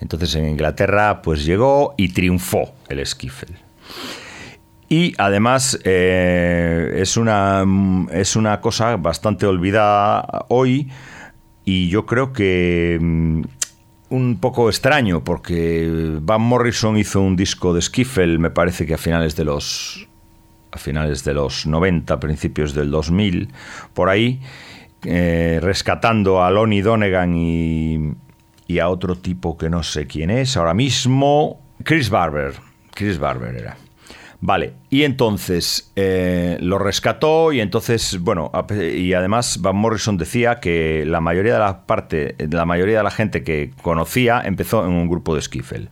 Entonces, 0.00 0.34
en 0.36 0.48
Inglaterra, 0.48 1.20
pues 1.22 1.44
llegó 1.44 1.94
y 1.98 2.12
triunfó 2.12 2.74
el 2.88 3.04
skiffle. 3.04 3.56
Y 4.88 5.14
además 5.18 5.78
eh, 5.84 6.94
es, 6.96 7.16
una, 7.16 7.64
es 8.10 8.36
una 8.36 8.60
cosa 8.60 8.96
bastante 8.96 9.46
olvidada 9.46 10.46
hoy 10.48 10.88
y 11.64 11.90
yo 11.90 12.06
creo 12.06 12.32
que 12.32 12.98
mm, 12.98 13.42
un 14.10 14.38
poco 14.40 14.70
extraño 14.70 15.22
porque 15.22 16.18
Van 16.22 16.40
Morrison 16.40 16.96
hizo 16.96 17.20
un 17.20 17.36
disco 17.36 17.74
de 17.74 17.82
skiffle, 17.82 18.38
me 18.38 18.50
parece 18.50 18.86
que 18.86 18.94
a 18.94 18.98
finales 18.98 19.36
de 19.36 19.44
los 19.44 20.08
a 20.70 20.78
finales 20.78 21.24
de 21.24 21.34
los 21.34 21.66
90, 21.66 22.20
principios 22.20 22.74
del 22.74 22.90
2000, 22.90 23.48
por 23.94 24.10
ahí, 24.10 24.40
eh, 25.02 25.60
rescatando 25.62 26.42
a 26.42 26.50
Lonnie 26.50 26.82
Donegan 26.82 27.34
y, 27.34 28.12
y, 28.66 28.78
a 28.78 28.90
otro 28.90 29.16
tipo 29.16 29.56
que 29.56 29.70
no 29.70 29.82
sé 29.82 30.06
quién 30.06 30.30
es 30.30 30.58
ahora 30.58 30.74
mismo, 30.74 31.60
Chris 31.84 32.10
Barber. 32.10 32.54
Chris 32.94 33.18
Barber 33.18 33.54
era. 33.54 33.76
Vale, 34.40 34.74
y 34.88 35.02
entonces 35.02 35.90
eh, 35.96 36.58
lo 36.60 36.78
rescató 36.78 37.52
y 37.52 37.60
entonces, 37.60 38.20
bueno, 38.20 38.52
y 38.70 39.12
además 39.12 39.60
Van 39.60 39.76
Morrison 39.76 40.16
decía 40.16 40.60
que 40.60 41.04
la 41.04 41.20
mayoría 41.20 41.54
de 41.54 41.58
la 41.58 41.86
parte, 41.86 42.36
la 42.48 42.64
mayoría 42.64 42.98
de 42.98 43.02
la 43.02 43.10
gente 43.10 43.42
que 43.42 43.72
conocía 43.82 44.40
empezó 44.44 44.86
en 44.86 44.92
un 44.92 45.08
grupo 45.08 45.34
de 45.34 45.42
skiffle. 45.42 45.88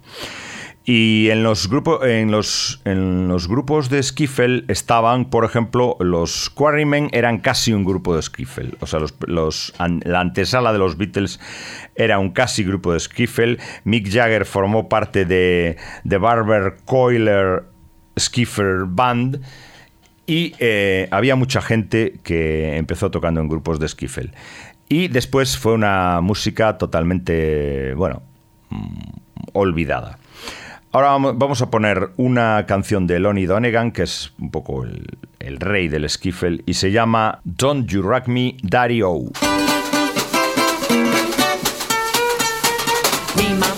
Y 0.89 1.31
en 1.31 1.43
los, 1.43 1.69
grupos, 1.69 2.07
en, 2.07 2.31
los, 2.31 2.81
en 2.85 3.27
los 3.27 3.49
grupos 3.49 3.91
de 3.91 4.01
skiffle 4.01 4.63
estaban, 4.69 5.25
por 5.25 5.45
ejemplo, 5.45 5.97
los 5.99 6.49
Quarrymen 6.49 7.11
eran 7.11 7.41
casi 7.41 7.73
un 7.73 7.85
grupo 7.85 8.15
de 8.15 8.23
skiffle. 8.23 8.71
O 8.79 8.87
sea, 8.87 9.01
los, 9.27 9.75
la 9.79 10.21
antesala 10.21 10.73
de 10.73 10.79
los 10.79 10.97
Beatles 10.97 11.41
era 11.97 12.21
un 12.21 12.31
casi 12.31 12.63
grupo 12.63 12.93
de 12.93 13.01
skiffle. 13.01 13.59
Mick 13.83 14.09
Jagger 14.09 14.45
formó 14.45 14.89
parte 14.89 15.25
de, 15.25 15.77
de 16.05 16.19
Barber 16.19 16.77
Coiler 16.85 17.65
Skiffer 18.19 18.85
Band. 18.87 19.41
Y 20.27 20.55
eh, 20.59 21.09
había 21.11 21.37
mucha 21.37 21.61
gente 21.63 22.19
que 22.25 22.77
empezó 22.77 23.11
tocando 23.11 23.41
en 23.41 23.49
grupos 23.49 23.79
de 23.79 23.89
skiffle. 23.89 24.33
Y 24.89 25.09
después 25.09 25.57
fue 25.57 25.73
una 25.75 26.21
música 26.21 26.79
totalmente, 26.79 27.95
bueno, 27.95 28.23
mm, 28.71 28.99
olvidada. 29.53 30.19
Ahora 30.93 31.11
vamos- 31.35 31.61
a 31.63 31.71
poner 31.71 32.11
una 32.17 32.65
canción 32.67 33.07
de 33.07 33.19
Lonnie 33.21 33.47
Donegan, 33.47 33.93
que 33.93 34.03
es 34.05 34.33
un 34.39 34.51
poco 34.51 34.83
el, 34.85 35.05
el 35.41 35.59
rey 35.61 35.89
del 35.89 36.09
skiffle, 36.09 36.63
y 36.67 36.75
se 36.75 36.91
llama 36.91 37.41
Don't 37.45 37.87
You 37.89 38.03
Rock 38.03 38.29
Me, 38.29 38.57
Daddy 38.63 39.03
O. 39.03 39.31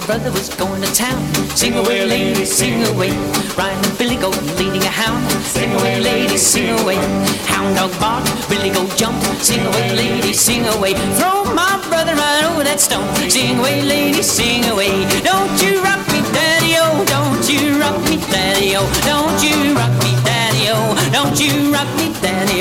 Brother 0.09 0.33
was 0.33 0.49
going 0.49 0.81
to 0.81 0.90
town. 0.94 1.21
Sing 1.55 1.75
away, 1.75 2.07
lady, 2.07 2.47
sing 2.47 2.83
away. 2.87 3.11
Riding 3.59 3.94
Billy 3.99 4.16
Goat, 4.16 4.40
leading 4.57 4.83
a 4.83 4.88
hound. 4.88 5.31
Sing 5.44 5.71
away, 5.71 6.01
lady, 6.01 6.38
sing 6.38 6.71
away. 6.81 6.97
Hound 7.44 7.77
dog 7.77 7.92
barked, 8.01 8.49
Billy 8.49 8.71
Goat 8.71 8.88
jumped. 8.97 9.23
Sing 9.44 9.61
away, 9.61 9.94
lady, 9.94 10.33
sing 10.33 10.64
away. 10.77 10.94
Throw 11.21 11.44
my 11.53 11.77
brother 11.90 12.14
right 12.14 12.44
over 12.49 12.64
that 12.64 12.81
stone. 12.81 13.05
Sing 13.29 13.59
away, 13.59 13.83
lady, 13.83 14.23
sing 14.23 14.64
away. 14.73 15.05
Don't 15.21 15.61
you 15.61 15.77
rock 15.85 16.01
me, 16.09 16.25
daddy, 16.33 16.73
oh. 16.81 17.05
Don't 17.05 17.44
you 17.44 17.79
rock 17.79 18.01
me, 18.09 18.16
daddy, 18.33 18.77
oh. 18.77 18.88
Don't 19.05 19.37
you 19.44 19.77
rock 19.77 19.92
me, 20.03 20.16
daddy, 20.25 20.38
oh. 20.66 20.94
Don't 21.12 21.38
you 21.38 21.73
rock 21.73 21.88
me, 21.97 22.11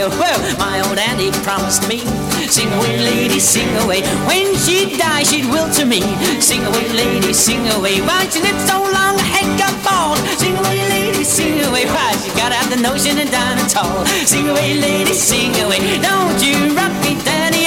oh. 0.01 0.09
Well, 0.21 0.39
my 0.57 0.81
old 0.85 0.97
auntie 0.97 1.31
promised 1.43 1.87
me. 1.89 1.99
Sing 2.47 2.71
away, 2.73 2.97
lady, 2.99 3.39
sing 3.39 3.69
away. 3.83 4.01
When 4.29 4.55
she 4.55 4.97
dies, 4.97 5.29
she'd 5.29 5.45
will 5.49 5.69
to 5.73 5.85
me. 5.85 6.01
Sing 6.39 6.63
away, 6.63 6.87
lady, 6.93 7.33
sing 7.33 7.67
away. 7.73 8.01
Why 8.01 8.27
she 8.29 8.41
lived 8.41 8.61
so 8.67 8.77
long, 8.77 9.17
her 9.17 9.29
head 9.33 9.49
got 9.57 9.73
bald. 9.83 10.17
Sing 10.37 10.55
away, 10.55 10.87
lady, 10.89 11.23
sing 11.23 11.63
away. 11.65 11.85
Why 11.85 12.13
she 12.21 12.29
got 12.37 12.51
out 12.51 12.69
the 12.69 12.77
notion 12.77 13.17
of 13.19 13.29
dying 13.31 13.67
tall. 13.67 14.05
Sing 14.25 14.47
away, 14.49 14.79
lady, 14.79 15.13
sing 15.13 15.53
away. 15.65 15.79
Don't 15.99 16.39
you 16.43 16.75
rock 16.75 16.93
me, 17.03 17.17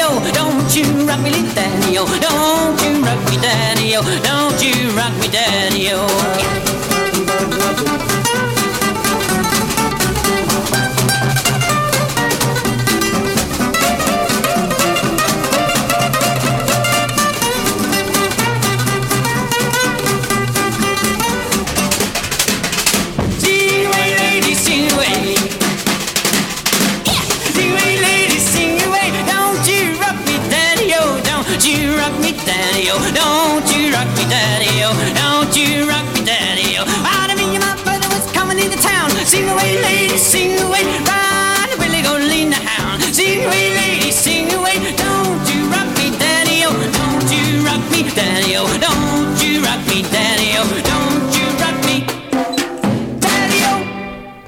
oh. 0.02 0.20
Don't 0.32 0.70
you 0.76 0.86
rock 1.06 1.20
me, 1.20 1.30
little 1.30 1.50
oh. 1.98 2.08
Don't 2.26 2.78
you 2.84 3.02
rock 3.02 3.20
me, 3.28 3.36
oh. 3.96 4.04
Don't 4.22 4.60
you 4.62 4.90
rock 4.96 5.14
me, 5.20 5.28
daddy, 5.28 5.90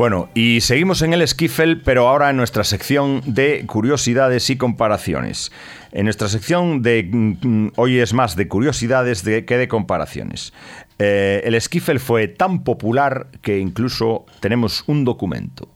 Bueno, 0.02 0.30
y 0.34 0.62
seguimos 0.62 1.00
en 1.02 1.12
el 1.12 1.24
skiffle, 1.28 1.76
pero 1.76 2.08
ahora 2.08 2.28
en 2.30 2.36
nuestra 2.36 2.64
sección 2.64 3.22
de 3.24 3.64
curiosidades 3.66 4.50
y 4.50 4.56
comparaciones. 4.56 5.52
En 5.92 6.06
nuestra 6.06 6.26
sección 6.26 6.82
de 6.82 7.08
mm, 7.08 7.68
hoy 7.76 8.00
es 8.00 8.12
más 8.12 8.34
de 8.34 8.48
curiosidades 8.48 9.22
de, 9.22 9.44
que 9.44 9.56
de 9.56 9.68
comparaciones. 9.68 10.52
Eh, 10.98 11.42
el 11.44 11.60
skiffle 11.60 12.00
fue 12.00 12.26
tan 12.26 12.64
popular 12.64 13.28
que 13.42 13.60
incluso 13.60 14.26
tenemos 14.40 14.82
un 14.88 15.04
documento. 15.04 15.68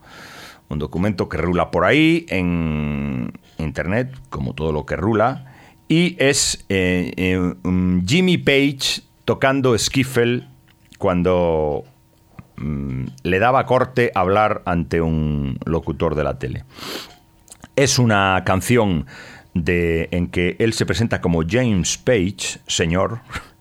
Un 0.71 0.81
documento 0.81 1.29
que 1.29 1.37
rula 1.37 1.71
por 1.71 1.85
ahí 1.85 2.27
en 2.29 3.33
internet, 3.59 4.13
como 4.29 4.55
todo 4.55 4.73
lo 4.73 4.87
que 4.87 4.97
rula, 4.97 5.55
y 5.87 6.17
es 6.19 6.65
eh, 6.69 7.13
eh, 7.17 7.55
Jimmy 8.05 8.39
Page 8.39 9.03
tocando 9.25 9.79
skiffle 9.79 10.49
cuando 10.99 11.85
mm, 12.57 13.05
le 13.23 13.39
daba 13.39 13.67
corte 13.67 14.13
hablar 14.15 14.63
ante 14.67 15.01
un 15.01 15.59
locutor 15.65 16.15
de 16.15 16.25
la 16.25 16.39
tele. 16.39 16.65
Es 17.77 17.99
una 17.99 18.43
canción 18.45 19.07
de, 19.55 20.09
en 20.13 20.29
que 20.29 20.57
él 20.59 20.73
se 20.73 20.87
presenta 20.87 21.21
como 21.21 21.43
James 21.49 21.99
Page, 21.99 22.61
señor. 22.67 23.21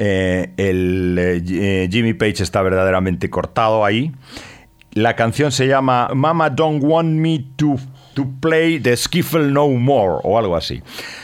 Eh, 0.00 0.52
el 0.56 1.16
eh, 1.20 1.88
Jimmy 1.88 2.14
Page 2.14 2.42
está 2.42 2.60
verdaderamente 2.62 3.30
cortado 3.30 3.84
ahí. 3.84 4.12
La 4.92 5.14
canción 5.14 5.52
se 5.52 5.68
llama 5.68 6.08
Mama 6.14 6.50
Don't 6.50 6.82
Want 6.82 7.10
Me 7.10 7.44
to, 7.56 7.76
to 8.14 8.26
Play 8.40 8.80
the 8.80 8.96
Skiffle 8.96 9.52
No 9.52 9.68
More 9.68 10.20
o 10.24 10.36
algo 10.36 10.56
así. 10.56 10.82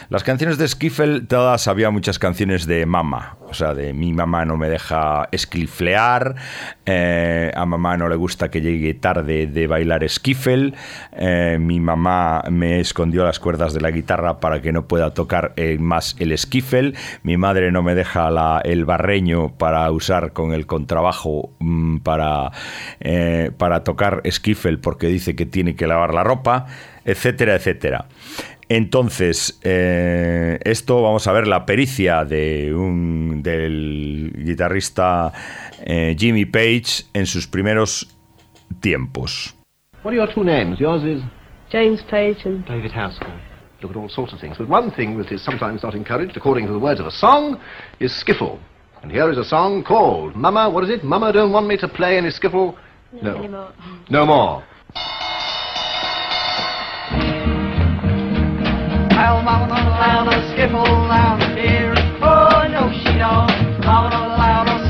Las 0.09 0.23
canciones 0.23 0.57
de 0.57 0.69
Skiffle, 0.69 1.23
todas 1.23 1.67
había 1.67 1.91
muchas 1.91 2.21
canciones 2.21 2.65
de 2.67 2.87
mamá, 2.87 3.37
o 3.51 3.55
sea, 3.55 3.75
de 3.75 3.93
mi 3.93 4.13
mamá 4.13 4.45
no 4.45 4.57
me 4.57 4.69
deja 4.69 5.29
esquiflear, 5.33 6.37
eh, 6.87 7.51
a 7.55 7.67
mamá 7.67 7.97
no 7.97 8.09
le 8.09 8.17
gusta 8.17 8.51
que 8.51 8.61
llegue 8.61 8.95
tarde 8.95 9.47
de 9.47 9.67
bailar 9.67 10.09
skiffle, 10.09 10.73
eh, 11.13 11.59
mi 11.61 11.81
mamá 11.81 12.45
me 12.51 12.81
escondió 12.81 13.25
las 13.25 13.41
cuerdas 13.41 13.75
de 13.75 13.81
la 13.81 13.91
guitarra 13.91 14.41
para 14.41 14.63
que 14.63 14.73
no 14.73 14.87
pueda 14.87 15.13
tocar 15.13 15.53
eh, 15.57 15.79
más 15.79 16.17
el 16.19 16.37
skiffle, 16.37 16.95
mi 17.23 17.37
madre 17.37 17.73
no 17.73 17.83
me 17.83 17.95
deja 17.95 18.31
el 18.65 18.85
barreño 18.85 19.53
para 19.57 19.91
usar 19.91 20.33
con 20.33 20.53
el 20.53 20.67
contrabajo 20.67 21.51
mm, 21.59 21.99
para, 21.99 22.53
eh, 23.01 23.51
para 23.57 23.83
tocar 23.85 24.23
skiffle 24.31 24.79
porque 24.79 25.09
dice 25.09 25.35
que 25.35 25.47
tiene 25.47 25.75
que 25.75 25.87
lavar 25.87 26.15
la 26.15 26.25
ropa, 26.25 26.67
etcétera, 27.05 27.55
etcétera. 27.55 28.07
Entonces, 28.71 29.59
eh, 29.65 30.61
esto 30.63 31.03
vamos 31.03 31.27
a 31.27 31.33
ver 31.33 31.49
la 31.49 31.67
pericia 31.67 32.25
de 32.25 32.73
un, 32.73 33.43
del 33.43 34.33
guitarrista 34.33 35.33
eh, 35.85 36.15
Jimmy 36.17 36.45
Page 36.45 37.05
en 37.13 37.27
sus 37.27 37.49
primeros 37.49 38.07
tiempos. 38.79 39.57
What 40.05 40.13
are 40.13 40.17
your 40.17 40.33
two 40.33 40.45
names? 40.45 40.79
Yours 40.79 41.03
is 41.03 41.21
James 41.73 42.01
Page 42.05 42.47
and 42.47 42.65
David 42.65 42.93
Haskell. 42.93 43.33
Look 43.83 43.91
at 43.91 43.97
all 43.97 44.09
sorts 44.09 44.33
of 44.33 44.39
things. 44.39 44.57
But 44.57 44.69
one 44.69 44.93
thing 44.93 45.19
that 45.19 45.33
is 45.33 45.43
sometimes 45.43 45.83
not 45.83 45.97
encouraged, 45.97 46.37
according 46.37 46.69
to 46.69 46.73
the 46.73 46.79
words 46.79 47.01
of 47.01 47.07
a 47.07 47.11
song, 47.11 47.61
is 47.99 48.13
skiffle. 48.13 48.61
And 49.03 49.11
here 49.11 49.29
is 49.33 49.39
a 49.39 49.45
song 49.45 49.83
called 49.83 50.37
Mama, 50.37 50.71
what 50.71 50.85
is 50.85 50.91
it? 50.91 51.03
Mama 51.03 51.33
don't 51.33 51.51
want 51.51 51.67
me 51.67 51.77
to 51.79 51.89
play 51.89 52.19
any 52.19 52.29
skiffle? 52.29 52.77
No. 53.21 53.35
anymore. 53.37 53.73
No 54.11 54.27
more. 54.27 54.63
Well, 59.41 59.57
Mama 59.57 59.69
don't 59.69 59.87
allow 59.87 60.25
no 60.25 60.33
skiffle 60.53 60.85
down 61.09 61.41
here. 61.57 61.95
Oh, 62.21 62.69
no, 62.69 62.93
she 62.93 63.17
don't. 63.17 63.81
Mama 63.81 64.11
don't 64.11 64.33
allow 64.37 64.65
no 64.65 64.85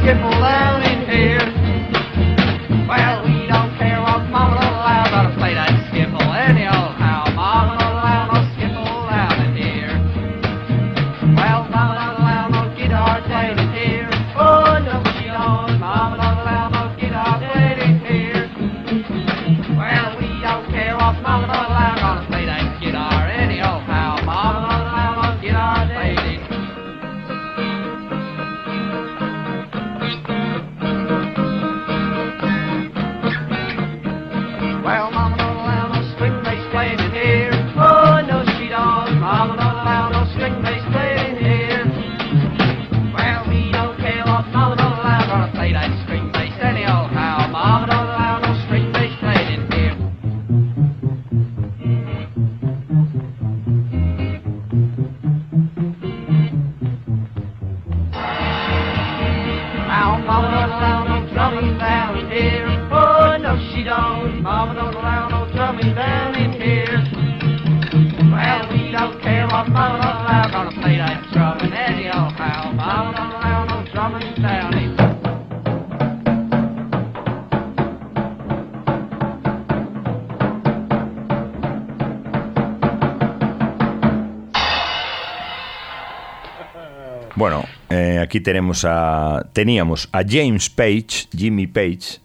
aquí 88.30 88.40
tenemos 88.40 88.84
a, 88.84 89.50
teníamos 89.52 90.08
a 90.12 90.22
James 90.22 90.70
Page, 90.70 91.26
Jimmy 91.36 91.66
Page, 91.66 92.20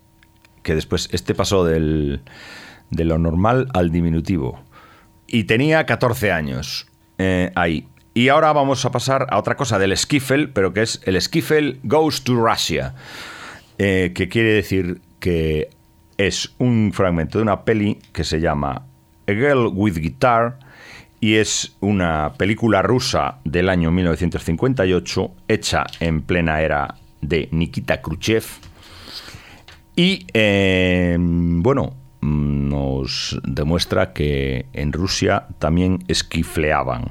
que 0.62 0.76
después 0.76 1.10
este 1.12 1.34
pasó 1.34 1.66
del, 1.66 2.22
de 2.92 3.06
lo 3.06 3.18
normal 3.18 3.70
al 3.74 3.92
diminutivo. 3.92 4.64
Y 5.26 5.46
tenía 5.46 5.88
14 5.88 6.32
años 6.32 6.86
eh, 7.18 7.52
ahí. 7.56 7.88
Y 8.14 8.30
ahora 8.30 8.54
vamos 8.54 8.86
a 8.86 8.92
pasar 8.92 9.26
a 9.32 9.40
otra 9.40 9.56
cosa 9.56 9.80
del 9.80 9.98
skiffle, 9.98 10.48
pero 10.48 10.74
que 10.74 10.84
es 10.84 11.02
el 11.06 11.20
skiffle 11.20 11.80
Goes 11.82 12.24
to 12.24 12.36
Russia, 12.36 12.94
eh, 13.80 14.12
que 14.14 14.30
quiere 14.30 14.54
decir 14.54 15.02
que 15.20 15.72
es 16.18 16.54
un 16.60 16.92
fragmento 16.94 17.40
de 17.40 17.42
una 17.42 17.66
peli 17.66 17.98
que 18.14 18.24
se 18.24 18.40
llama 18.40 18.86
A 19.28 19.32
Girl 19.32 19.72
with 19.74 19.96
Guitar 19.96 20.60
y 21.26 21.38
es 21.38 21.76
una 21.80 22.34
película 22.38 22.84
rusa 22.84 23.40
del 23.44 23.70
año 23.70 23.90
1958 23.90 25.32
hecha 25.48 25.84
en 26.00 26.22
plena 26.22 26.62
era 26.62 26.94
de 27.20 27.50
Nikita 27.52 28.00
Khrushchev 28.00 28.44
y 29.96 30.28
eh, 30.36 31.18
bueno 31.20 31.96
nos 32.22 33.40
demuestra 33.44 34.14
que 34.14 34.68
en 34.74 34.94
Rusia 34.94 35.48
también 35.58 36.04
esquifleaban. 36.08 37.10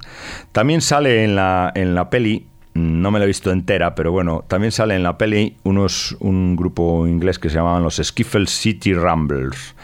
También 0.53 0.81
sale 0.81 1.25
en 1.25 1.35
la, 1.35 1.73
en 1.75 1.97
la 1.97 2.09
peli, 2.09 2.47
no 2.75 3.11
me 3.11 3.19
la 3.19 3.25
he 3.25 3.29
visto 3.29 3.51
entera, 3.51 3.97
pero 3.97 4.13
bueno, 4.13 4.45
también 4.47 4.71
sale 4.71 4.95
en 4.95 5.03
la 5.03 5.19
peli 5.19 5.57
unos, 5.65 6.17
un 6.21 6.55
grupo 6.55 7.09
inglés 7.09 7.41
que 7.41 7.49
se 7.49 7.57
llamaban 7.57 7.83
los 7.83 7.97
Skiffle 7.97 8.47
City 8.47 8.95
Ramblers 8.95 9.75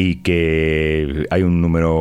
y 0.00 0.16
que 0.22 1.26
hay 1.30 1.42
un 1.42 1.60
número, 1.60 1.92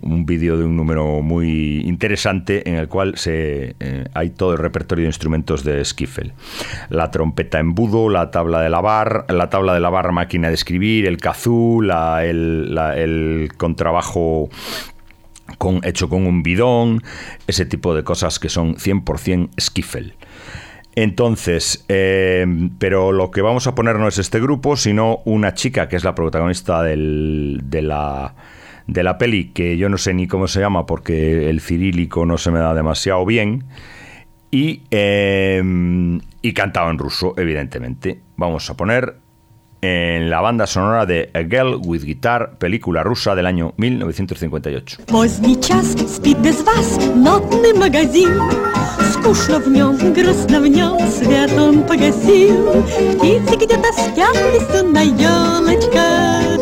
un 0.00 0.24
vídeo 0.24 0.56
de 0.56 0.64
un 0.64 0.74
número 0.74 1.20
muy 1.20 1.82
interesante 1.84 2.66
en 2.66 2.76
el 2.76 2.88
cual 2.88 3.18
se, 3.18 3.76
eh, 3.78 4.04
hay 4.14 4.30
todo 4.30 4.52
el 4.52 4.58
repertorio 4.58 5.02
de 5.02 5.08
instrumentos 5.10 5.64
de 5.64 5.84
skiffle. 5.84 6.32
La 6.88 7.10
trompeta 7.10 7.58
embudo, 7.58 8.08
la 8.08 8.30
tabla 8.30 8.62
de 8.62 8.70
lavar, 8.70 9.26
la 9.28 9.50
tabla 9.50 9.74
de 9.74 9.80
lavar 9.80 10.12
máquina 10.12 10.48
de 10.48 10.54
escribir, 10.54 11.04
el 11.06 11.18
kazoo, 11.18 11.82
la- 11.82 12.24
el 12.24 13.48
contrabajo 13.58 14.48
con, 15.58 15.80
hecho 15.84 16.08
con 16.08 16.26
un 16.26 16.42
bidón, 16.42 17.02
ese 17.46 17.66
tipo 17.66 17.94
de 17.94 18.02
cosas 18.02 18.38
que 18.38 18.48
son 18.48 18.76
100% 18.76 19.50
skiffle. 19.60 20.14
Entonces, 20.96 21.84
eh, 21.88 22.46
pero 22.78 23.10
lo 23.10 23.30
que 23.30 23.42
vamos 23.42 23.66
a 23.66 23.74
poner 23.74 23.98
no 23.98 24.06
es 24.06 24.18
este 24.18 24.40
grupo, 24.40 24.76
sino 24.76 25.20
una 25.24 25.54
chica 25.54 25.88
que 25.88 25.96
es 25.96 26.04
la 26.04 26.14
protagonista 26.14 26.82
de, 26.82 26.96
la, 26.96 28.34
de 28.86 29.02
la 29.02 29.18
peli, 29.18 29.50
que 29.50 29.76
yo 29.76 29.88
no 29.88 29.98
sé 29.98 30.14
ni 30.14 30.28
cómo 30.28 30.46
se 30.46 30.60
llama 30.60 30.86
porque 30.86 31.50
el 31.50 31.60
cirílico 31.60 32.26
no 32.26 32.38
se 32.38 32.52
me 32.52 32.60
da 32.60 32.74
demasiado 32.74 33.24
bien, 33.26 33.64
y, 34.52 34.82
eh, 34.92 35.60
y 36.42 36.52
cantaba 36.52 36.90
en 36.90 36.98
ruso, 36.98 37.34
evidentemente. 37.36 38.20
Vamos 38.36 38.70
a 38.70 38.76
poner 38.76 39.16
en 39.83 40.29
la 40.29 40.41
banda 40.41 40.67
sonora 40.67 41.05
de 41.05 41.29
A 41.33 41.39
Girl 41.39 41.79
with 41.83 42.03
Guitar, 42.03 42.57
película 42.57 43.03
rusa 43.03 43.35
del 43.35 43.45
año 43.45 43.73
1958. 43.77 44.97
Поздний 45.07 45.59
час 45.59 45.95
спит 46.07 46.37
без 46.39 46.61
вас 46.63 46.99
нотный 47.15 47.73
магазин 47.73 48.41
Скучно 49.13 49.59
в 49.59 49.69
нем, 49.69 49.95
грустно 50.13 50.59
в 50.59 50.67
нем, 50.67 50.99
свет 51.09 51.51
он 51.57 51.83
погасил 51.83 52.83
Птицы 53.17 53.55
где-то 53.55 53.91
спят 53.93 54.35
в 54.35 54.53
лесу 54.53 54.85
на 54.87 55.01
елочках 55.01 56.59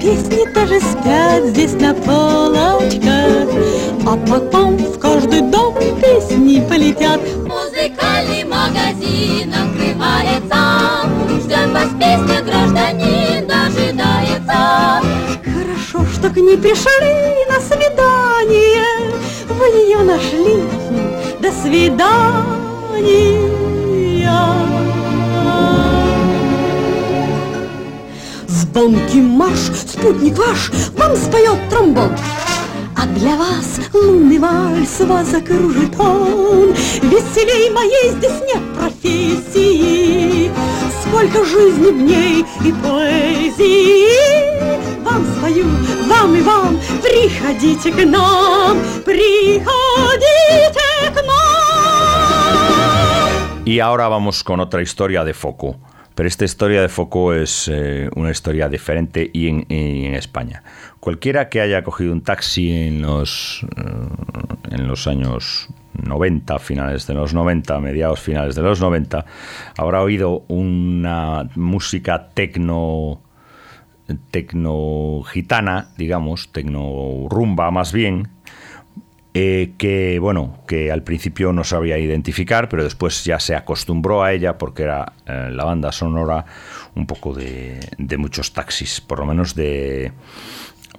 Песни 0.00 0.50
тоже 0.54 0.80
спят 0.80 1.44
здесь 1.46 1.74
на 1.74 1.94
полочках 1.94 3.48
А 4.06 4.16
потом 4.28 4.76
в 4.76 4.98
каждый 4.98 5.42
дом 5.42 5.74
песни 6.00 6.66
полетят 6.68 7.20
Музыкальный 7.46 8.44
магазин 8.44 9.52
открывается 9.52 11.10
Ждет 11.44 11.70
вас 11.72 11.90
песня, 11.98 12.42
Хорошо, 15.95 16.11
что 16.13 16.29
к 16.29 16.37
ней 16.37 16.57
пришли 16.57 17.45
на 17.47 17.59
свидание. 17.61 18.83
Вы 19.47 19.65
ее 19.65 19.99
нашли, 19.99 20.63
до 21.39 21.51
свидания. 21.51 22.35
Звонкий 28.47 29.21
марш, 29.21 29.71
спутник 29.87 30.37
ваш 30.37 30.71
вам 30.97 31.15
споет 31.15 31.69
тромбон. 31.69 32.11
А 32.97 33.05
для 33.07 33.35
вас 33.37 33.79
лунный 33.93 34.39
вальс 34.39 34.99
вас 34.99 35.27
закружит 35.27 35.97
он. 35.97 36.73
Веселей 37.03 37.69
моей 37.71 38.11
здесь 38.17 38.41
нет 38.47 38.61
профессии. 38.77 40.51
Сколько 41.03 41.45
жизни 41.45 41.91
в 41.91 42.01
ней 42.01 42.45
и 42.65 42.73
поэзии 42.83 44.54
Вам 45.14 45.24
спою, 45.24 45.66
вам 46.08 46.34
и 46.34 46.42
вам 46.42 46.78
Приходите 47.02 47.92
к 47.92 48.04
нам, 48.04 48.78
приходите 49.04 49.60
к 51.14 51.22
нам 51.26 51.40
Y 53.64 53.78
ahora 53.78 54.08
vamos 54.08 54.42
con 54.42 54.58
otra 54.60 54.82
historia 54.82 55.22
de 55.24 55.32
foco. 55.32 55.76
Pero 56.14 56.28
esta 56.28 56.44
historia 56.44 56.82
de 56.82 56.88
foco 56.88 57.32
es 57.32 57.68
eh, 57.72 58.10
una 58.16 58.30
historia 58.30 58.68
diferente 58.68 59.30
y 59.32 59.48
en, 59.48 59.64
y 59.68 60.06
en 60.06 60.14
España. 60.14 60.62
Cualquiera 60.98 61.48
que 61.48 61.60
haya 61.60 61.82
cogido 61.82 62.12
un 62.12 62.22
taxi 62.22 62.72
en 62.72 63.00
los, 63.00 63.64
eh, 63.76 64.74
en 64.74 64.88
los 64.88 65.06
años 65.06 65.68
90, 65.94 66.58
finales 66.58 67.06
de 67.06 67.14
los 67.14 67.32
90, 67.32 67.80
mediados 67.80 68.20
finales 68.20 68.54
de 68.54 68.62
los 68.62 68.80
90, 68.80 69.24
habrá 69.76 70.02
oído 70.02 70.44
una 70.48 71.48
música 71.54 72.28
tecno 72.34 73.22
tecno 74.31 75.21
gitana, 75.23 75.89
digamos, 75.97 76.51
tecno 76.51 77.27
rumba 77.29 77.71
más 77.71 77.91
bien, 77.91 78.29
eh, 79.33 79.73
que 79.77 80.17
bueno, 80.19 80.59
que 80.65 80.91
al 80.91 81.03
principio 81.03 81.51
no 81.51 81.63
sabía 81.65 81.97
identificar, 81.97 82.69
pero 82.69 82.83
después 82.83 83.25
ya 83.25 83.39
se 83.39 83.55
acostumbró 83.55 84.23
a 84.23 84.31
ella 84.31 84.57
porque 84.57 84.83
era 84.83 85.13
eh, 85.25 85.49
la 85.51 85.65
banda 85.65 85.91
sonora 85.91 86.45
un 86.95 87.05
poco 87.05 87.33
de, 87.33 87.79
de 87.97 88.17
muchos 88.17 88.53
taxis, 88.53 89.01
por 89.01 89.19
lo 89.19 89.25
menos 89.25 89.53
de 89.53 90.13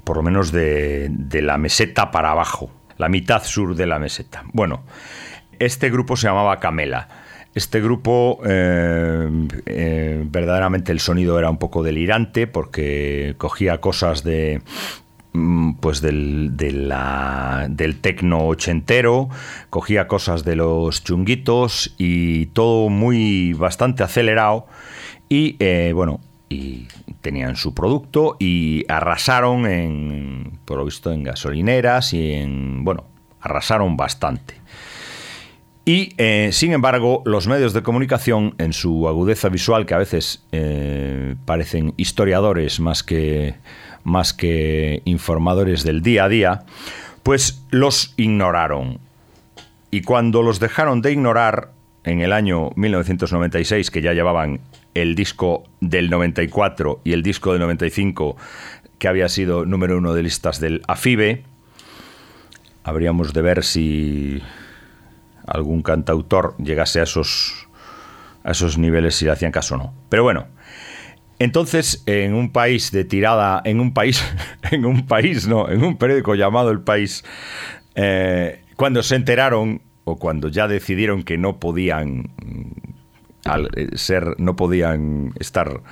por 0.04 0.18
lo 0.18 0.22
menos 0.22 0.52
de, 0.52 1.08
de 1.10 1.42
la 1.42 1.56
meseta 1.56 2.10
para 2.10 2.30
abajo, 2.30 2.70
la 2.98 3.08
mitad 3.08 3.42
sur 3.42 3.74
de 3.74 3.86
la 3.86 3.98
meseta. 3.98 4.44
Bueno, 4.52 4.84
este 5.58 5.90
grupo 5.90 6.16
se 6.16 6.28
llamaba 6.28 6.60
Camela. 6.60 7.25
Este 7.56 7.80
grupo, 7.80 8.38
eh, 8.46 9.30
eh, 9.64 10.22
verdaderamente 10.30 10.92
el 10.92 11.00
sonido 11.00 11.38
era 11.38 11.48
un 11.48 11.56
poco 11.56 11.82
delirante 11.82 12.46
porque 12.46 13.34
cogía 13.38 13.80
cosas 13.80 14.22
de, 14.24 14.60
mm, 15.32 15.76
pues 15.80 16.02
del, 16.02 16.54
de 16.58 16.70
la- 16.72 17.66
del 17.70 17.98
tecno 18.02 18.46
ochentero, 18.46 19.30
cogía 19.70 20.06
cosas 20.06 20.44
de 20.44 20.54
los 20.56 21.02
chunguitos 21.02 21.94
y 21.96 22.44
todo 22.52 22.90
muy 22.90 23.54
bastante 23.54 24.02
acelerado 24.02 24.66
y 25.30 25.56
eh, 25.58 25.92
bueno 25.94 26.20
y 26.50 26.88
tenían 27.22 27.56
su 27.56 27.72
producto 27.72 28.36
y 28.38 28.84
arrasaron 28.88 29.64
en 29.66 30.58
por 30.66 30.76
lo 30.76 30.84
visto 30.84 31.10
en 31.10 31.22
gasolineras 31.22 32.12
y 32.12 32.34
en 32.34 32.84
bueno 32.84 33.04
arrasaron 33.40 33.96
bastante 33.96 34.60
y, 35.88 36.14
eh, 36.18 36.50
sin 36.52 36.72
embargo, 36.72 37.22
los 37.24 37.46
medios 37.46 37.72
de 37.72 37.84
comunicación, 37.84 38.56
en 38.58 38.72
su 38.72 39.06
agudeza 39.06 39.48
visual, 39.48 39.86
que 39.86 39.94
a 39.94 39.98
veces 39.98 40.44
eh, 40.50 41.36
parecen 41.44 41.94
historiadores 41.96 42.80
más 42.80 43.04
que, 43.04 43.54
más 44.02 44.34
que 44.34 45.00
informadores 45.04 45.84
del 45.84 46.02
día 46.02 46.24
a 46.24 46.28
día, 46.28 46.64
pues 47.22 47.62
los 47.70 48.14
ignoraron. 48.16 48.98
Y 49.92 50.02
cuando 50.02 50.42
los 50.42 50.58
dejaron 50.58 51.02
de 51.02 51.12
ignorar, 51.12 51.70
en 52.02 52.20
el 52.20 52.32
año 52.32 52.70
1996, 52.74 53.92
que 53.92 54.02
ya 54.02 54.12
llevaban 54.12 54.58
el 54.94 55.14
disco 55.14 55.62
del 55.80 56.10
94 56.10 57.00
y 57.04 57.12
el 57.12 57.22
disco 57.22 57.52
del 57.52 57.60
95, 57.60 58.36
que 58.98 59.06
había 59.06 59.28
sido 59.28 59.64
número 59.64 59.98
uno 59.98 60.14
de 60.14 60.24
listas 60.24 60.58
del 60.58 60.82
AFIBE, 60.88 61.44
habríamos 62.82 63.32
de 63.32 63.42
ver 63.42 63.62
si 63.62 64.42
algún 65.46 65.82
cantautor 65.82 66.54
llegase 66.58 67.00
a 67.00 67.04
esos 67.04 67.68
a 68.44 68.52
esos 68.52 68.78
niveles 68.78 69.16
si 69.16 69.24
le 69.24 69.32
hacían 69.32 69.50
caso 69.50 69.74
o 69.74 69.78
no. 69.78 69.94
Pero 70.08 70.22
bueno, 70.22 70.46
entonces 71.38 72.02
en 72.06 72.34
un 72.34 72.52
país 72.52 72.92
de 72.92 73.04
tirada, 73.04 73.60
en 73.64 73.80
un 73.80 73.92
país, 73.92 74.24
en 74.70 74.86
un 74.86 75.06
país, 75.06 75.46
no, 75.48 75.68
en 75.68 75.82
un 75.82 75.96
periódico 75.96 76.34
llamado 76.34 76.70
El 76.70 76.80
País, 76.80 77.24
eh, 77.94 78.62
cuando 78.76 79.02
se 79.02 79.16
enteraron 79.16 79.82
o 80.04 80.16
cuando 80.16 80.48
ya 80.48 80.68
decidieron 80.68 81.24
que 81.24 81.36
no 81.36 81.58
podían 81.58 82.30
mm, 82.44 82.86
al, 83.44 83.70
eh, 83.74 83.88
ser, 83.94 84.38
no 84.38 84.54
podían 84.54 85.32
estar 85.40 85.82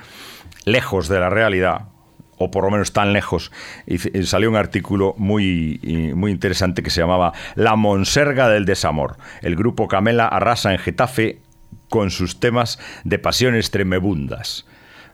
lejos 0.65 1.09
de 1.09 1.19
la 1.19 1.29
realidad, 1.29 1.89
o 2.37 2.51
por 2.51 2.63
lo 2.63 2.71
menos 2.71 2.91
tan 2.93 3.13
lejos, 3.13 3.51
y 3.87 3.95
y 4.17 4.23
salió 4.25 4.49
un 4.49 4.55
artículo 4.55 5.13
muy, 5.17 5.79
muy 6.15 6.31
interesante 6.31 6.83
que 6.83 6.89
se 6.89 7.01
llamaba 7.01 7.33
La 7.55 7.75
Monserga 7.75 8.49
del 8.49 8.65
Desamor. 8.65 9.17
El 9.41 9.55
grupo 9.55 9.87
Camela 9.87 10.27
arrasa 10.27 10.71
en 10.71 10.79
Getafe 10.79 11.39
con 11.89 12.11
sus 12.11 12.39
temas 12.39 12.79
de 13.03 13.19
pasiones 13.19 13.71
tremebundas. 13.71 14.65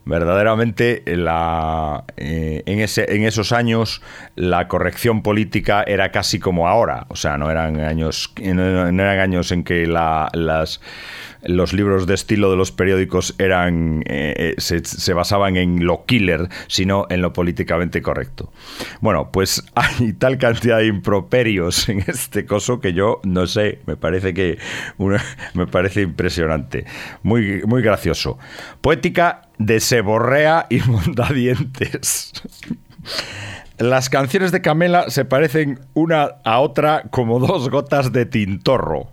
Verdaderamente, 0.04 1.04
la, 1.06 2.06
eh, 2.18 2.64
en, 2.66 2.80
ese, 2.80 3.16
en 3.16 3.24
esos 3.24 3.52
años 3.52 4.02
la 4.36 4.68
corrección 4.68 5.22
política 5.22 5.84
era 5.86 6.12
casi 6.12 6.40
como 6.40 6.68
ahora. 6.68 7.06
O 7.10 7.16
sea, 7.16 7.38
no 7.38 7.52
eran 7.52 7.80
años, 7.80 8.34
no 8.42 8.64
eran 8.64 9.20
años 9.20 9.52
en 9.52 9.64
que 9.64 9.86
la- 9.86 10.30
las, 10.34 10.82
los 11.44 11.74
libros 11.74 12.08
de 12.08 12.14
estilo 12.14 12.52
de 12.52 12.58
los 12.58 12.72
periódicos 12.72 13.36
eran 13.38 14.04
eh, 14.06 14.56
eh, 14.58 14.82
se, 14.84 15.14
basaban 15.14 15.58
en 15.58 15.86
lo 15.86 16.06
killer, 16.06 16.50
sino 16.68 17.08
en 17.10 17.22
lo 17.22 17.34
políticamente 17.34 18.02
correcto. 18.02 18.52
Bueno, 19.00 19.32
pues 19.32 19.64
hay 19.76 20.14
tal 20.14 20.38
cantidad 20.38 20.78
de 20.78 20.88
improperios 20.88 21.90
en 21.90 22.04
este 22.08 22.46
coso 22.46 22.80
que 22.80 22.94
yo 22.94 23.20
no 23.24 23.48
sé, 23.48 23.80
me 23.86 23.98
parece 23.98 24.34
que 24.34 24.58
me 25.54 25.68
parece 25.68 26.02
impresionante, 26.02 26.86
muy 27.24 27.64
muy 27.66 27.82
gracioso. 27.82 28.38
Poética 28.82 29.50
de 29.58 29.80
seborrea 29.80 30.68
y 30.70 30.80
mondadientes. 30.88 32.34
Las 33.78 34.10
canciones 34.10 34.52
de 34.52 34.62
Camela 34.62 35.10
se 35.10 35.26
parecen 35.26 35.80
una 35.94 36.36
a 36.44 36.60
otra 36.60 37.04
como 37.10 37.40
dos 37.40 37.70
gotas 37.70 38.12
de 38.12 38.28
tintorro. 38.28 39.08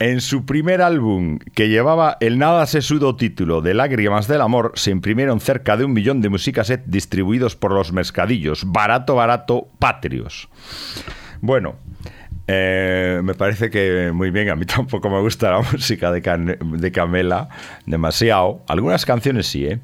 En 0.00 0.20
su 0.20 0.46
primer 0.46 0.80
álbum, 0.80 1.40
que 1.54 1.68
llevaba 1.68 2.18
el 2.20 2.38
nada 2.38 2.66
sesudo 2.66 3.16
título 3.16 3.62
de 3.62 3.74
Lágrimas 3.74 4.28
del 4.28 4.42
Amor, 4.42 4.70
se 4.76 4.92
imprimieron 4.92 5.40
cerca 5.40 5.76
de 5.76 5.84
un 5.84 5.92
millón 5.92 6.20
de 6.20 6.28
musicaset 6.28 6.84
distribuidos 6.86 7.56
por 7.56 7.72
los 7.72 7.92
mercadillos. 7.92 8.62
Barato, 8.64 9.16
barato, 9.16 9.66
patrios. 9.80 10.48
Bueno, 11.40 11.74
eh, 12.46 13.20
me 13.24 13.34
parece 13.34 13.70
que 13.70 14.12
muy 14.14 14.30
bien. 14.30 14.50
A 14.50 14.54
mí 14.56 14.66
tampoco 14.66 15.10
me 15.10 15.20
gusta 15.20 15.50
la 15.50 15.62
música 15.62 16.12
de, 16.12 16.20
de 16.60 16.92
Camela 16.92 17.48
demasiado. 17.84 18.62
Algunas 18.68 19.04
canciones 19.04 19.48
sí, 19.48 19.66
¿eh? 19.66 19.80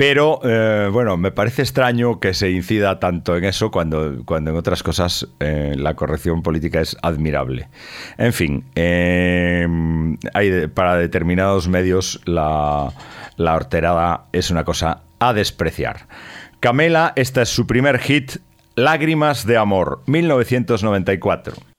Pero 0.00 0.40
eh, 0.44 0.88
bueno, 0.90 1.18
me 1.18 1.30
parece 1.30 1.60
extraño 1.60 2.20
que 2.20 2.32
se 2.32 2.50
incida 2.50 2.98
tanto 2.98 3.36
en 3.36 3.44
eso 3.44 3.70
cuando, 3.70 4.24
cuando 4.24 4.50
en 4.50 4.56
otras 4.56 4.82
cosas 4.82 5.28
eh, 5.40 5.74
la 5.76 5.92
corrección 5.92 6.42
política 6.42 6.80
es 6.80 6.96
admirable. 7.02 7.68
En 8.16 8.32
fin, 8.32 8.64
eh, 8.76 9.68
hay 10.32 10.68
para 10.68 10.96
determinados 10.96 11.68
medios 11.68 12.18
la, 12.24 12.94
la 13.36 13.54
horterada 13.54 14.24
es 14.32 14.50
una 14.50 14.64
cosa 14.64 15.02
a 15.18 15.34
despreciar. 15.34 16.06
Camela, 16.60 17.12
esta 17.14 17.42
es 17.42 17.50
su 17.50 17.66
primer 17.66 17.98
hit, 17.98 18.38
Lágrimas 18.76 19.44
de 19.44 19.58
Amor, 19.58 20.00
1994. 20.06 21.69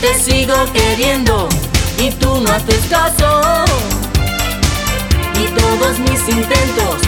Te 0.00 0.14
sigo 0.14 0.54
queriendo 0.72 1.48
y 1.98 2.10
tú 2.10 2.40
no 2.40 2.52
haces 2.52 2.86
caso, 2.88 3.64
y 5.34 5.46
todos 5.58 5.98
mis 5.98 6.28
intentos 6.28 7.00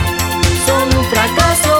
son 0.67 0.99
un 0.99 1.05
fracaso. 1.05 1.80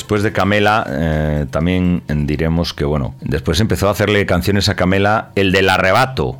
Después 0.00 0.22
de 0.22 0.32
Camela, 0.32 0.86
eh, 0.88 1.46
también 1.50 2.02
diremos 2.08 2.72
que, 2.72 2.86
bueno, 2.86 3.14
después 3.20 3.60
empezó 3.60 3.86
a 3.88 3.90
hacerle 3.90 4.24
canciones 4.24 4.70
a 4.70 4.74
Camela 4.74 5.30
el 5.34 5.52
del 5.52 5.68
arrebato, 5.68 6.38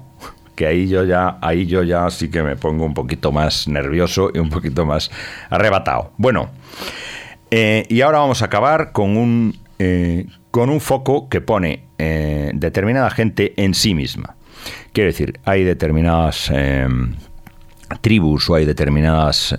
que 0.57 0.67
ahí 0.67 0.89
yo 0.89 1.05
ya, 1.05 1.37
ahí 1.43 1.67
yo 1.67 1.83
ya 1.83 2.09
sí 2.09 2.31
que 2.31 2.43
me 2.43 2.57
pongo 2.57 2.87
un 2.87 2.95
poquito 2.95 3.33
más 3.33 3.69
nervioso 3.69 4.31
y 4.33 4.39
un 4.39 4.49
poquito 4.49 4.87
más 4.87 5.11
arrebatado. 5.51 6.13
Bueno, 6.17 6.49
eh, 7.51 7.85
y 7.91 8.01
ahora 8.01 8.21
vamos 8.21 8.41
a 8.41 8.47
acabar 8.47 8.93
con 8.93 9.19
un, 9.19 9.59
eh, 9.79 10.27
con 10.51 10.71
un 10.71 10.81
foco 10.81 11.29
que 11.29 11.43
pone 11.43 11.85
determinada 11.99 13.11
gente 13.11 13.53
en 13.63 13.75
sí 13.75 13.95
misma. 13.95 14.37
Quiero 14.95 15.11
decir, 15.11 15.39
hay 15.45 15.65
determinadas 15.65 16.51
tribus 18.01 18.49
o 18.49 18.55
hay 18.55 18.65
determinadas... 18.65 19.55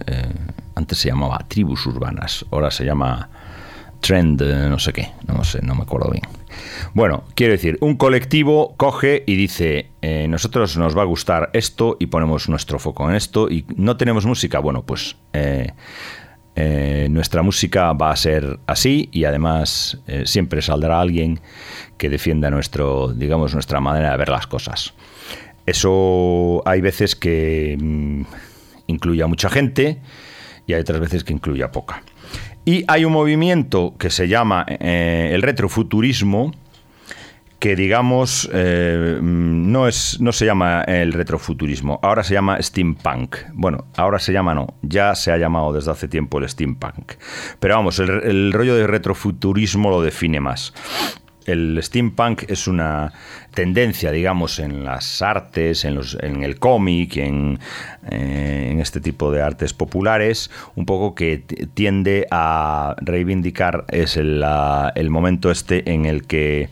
antes 0.74 0.98
se 0.98 1.10
llamaba 1.10 1.38
tribus 1.48 1.86
urbanas, 1.86 2.44
ahora 2.50 2.72
se 2.72 2.84
llama 2.84 3.30
trend, 4.02 4.42
eh, 4.42 4.68
no 4.70 4.80
sé 4.80 4.92
qué, 4.92 5.10
no 5.28 5.44
sé, 5.44 5.60
no 5.62 5.76
me 5.76 5.84
acuerdo 5.84 6.10
bien. 6.12 6.24
Bueno, 6.94 7.24
quiero 7.36 7.54
decir, 7.54 7.78
un 7.82 7.96
colectivo 7.96 8.74
coge 8.76 9.24
y 9.26 9.36
dice, 9.36 9.92
eh, 10.02 10.28
nosotros 10.28 10.78
nos 10.78 10.98
va 10.98 11.04
a 11.04 11.06
gustar 11.06 11.50
esto 11.54 11.96
y 12.00 12.08
ponemos 12.08 12.50
nuestro 12.50 12.80
foco 12.80 13.10
en 13.10 13.16
esto 13.16 13.50
y 13.50 13.66
no 13.76 13.96
tenemos 13.96 14.26
música, 14.26 14.60
bueno, 14.60 14.84
pues 14.84 15.16
eh, 15.34 15.72
nuestra 17.10 17.42
música 17.42 17.94
va 17.94 18.12
a 18.12 18.16
ser 18.16 18.60
así 18.68 19.10
y 19.12 19.24
además 19.24 20.00
siempre 20.26 20.62
saldrá 20.62 21.00
alguien 21.00 21.40
que 21.98 22.10
defienda 22.10 22.50
nuestro, 22.52 23.14
digamos, 23.14 23.54
nuestra 23.54 23.80
manera 23.80 24.12
de 24.12 24.18
ver 24.18 24.30
las 24.30 24.48
cosas. 24.48 24.94
Eso 25.66 26.62
hay 26.66 26.82
veces 26.82 27.16
que 27.16 27.78
mm, 27.80 28.24
incluye 28.88 29.24
a 29.24 29.28
mucha 29.28 29.50
gente 29.50 30.02
y 30.68 30.74
hay 30.74 30.82
otras 30.82 31.00
veces 31.00 31.24
que 31.24 31.34
incluye 31.34 31.64
a 31.64 31.72
poca. 31.72 32.04
Y 32.64 32.84
hay 32.88 33.06
un 33.06 33.14
movimiento 33.14 33.96
que 33.98 34.10
se 34.10 34.28
llama 34.28 34.66
eh, 34.68 35.32
el 35.34 35.42
retrofuturismo, 35.42 36.54
que 37.58 37.76
digamos 37.76 38.50
eh, 38.54 39.20
no 39.22 39.88
es 39.88 40.20
no 40.20 40.32
se 40.32 40.46
llama 40.46 40.84
el 40.84 41.14
retrofuturismo, 41.14 42.00
ahora 42.04 42.24
se 42.24 42.34
llama 42.34 42.62
steampunk. 42.62 43.38
Bueno, 43.54 43.86
ahora 43.98 44.20
se 44.20 44.32
llama 44.32 44.54
no, 44.54 44.76
ya 44.82 45.16
se 45.16 45.32
ha 45.32 45.38
llamado 45.38 45.74
desde 45.74 45.92
hace 45.92 46.08
tiempo 46.08 46.38
el 46.40 46.48
steampunk. 46.50 47.14
Pero 47.60 47.76
vamos, 47.76 47.98
el, 48.00 48.10
el 48.10 48.54
rollo 48.54 48.76
de 48.76 48.86
retrofuturismo 48.86 49.90
lo 49.90 50.02
define 50.02 50.40
más. 50.40 50.74
El 51.46 51.80
steampunk 51.82 52.44
es 52.48 52.68
una 52.68 53.12
tendencia, 53.54 54.12
digamos, 54.12 54.60
en 54.60 54.84
las 54.84 55.22
artes, 55.22 55.86
en, 55.86 55.96
los, 55.96 56.18
en 56.22 56.44
el 56.44 56.58
cómic, 56.60 57.18
en, 57.18 57.60
eh, 58.10 58.70
en 58.72 58.80
este 58.80 59.02
tipo 59.02 59.32
de 59.32 59.42
artes 59.42 59.74
populares, 59.74 60.50
un 60.76 60.86
poco 60.86 61.16
que 61.16 61.44
tiende 61.74 62.28
a 62.32 62.96
reivindicar 63.02 63.86
es 63.90 64.18
el, 64.18 64.44
el 64.96 65.10
momento 65.10 65.52
este 65.52 65.92
en 65.92 66.06
el 66.06 66.26
que 66.26 66.70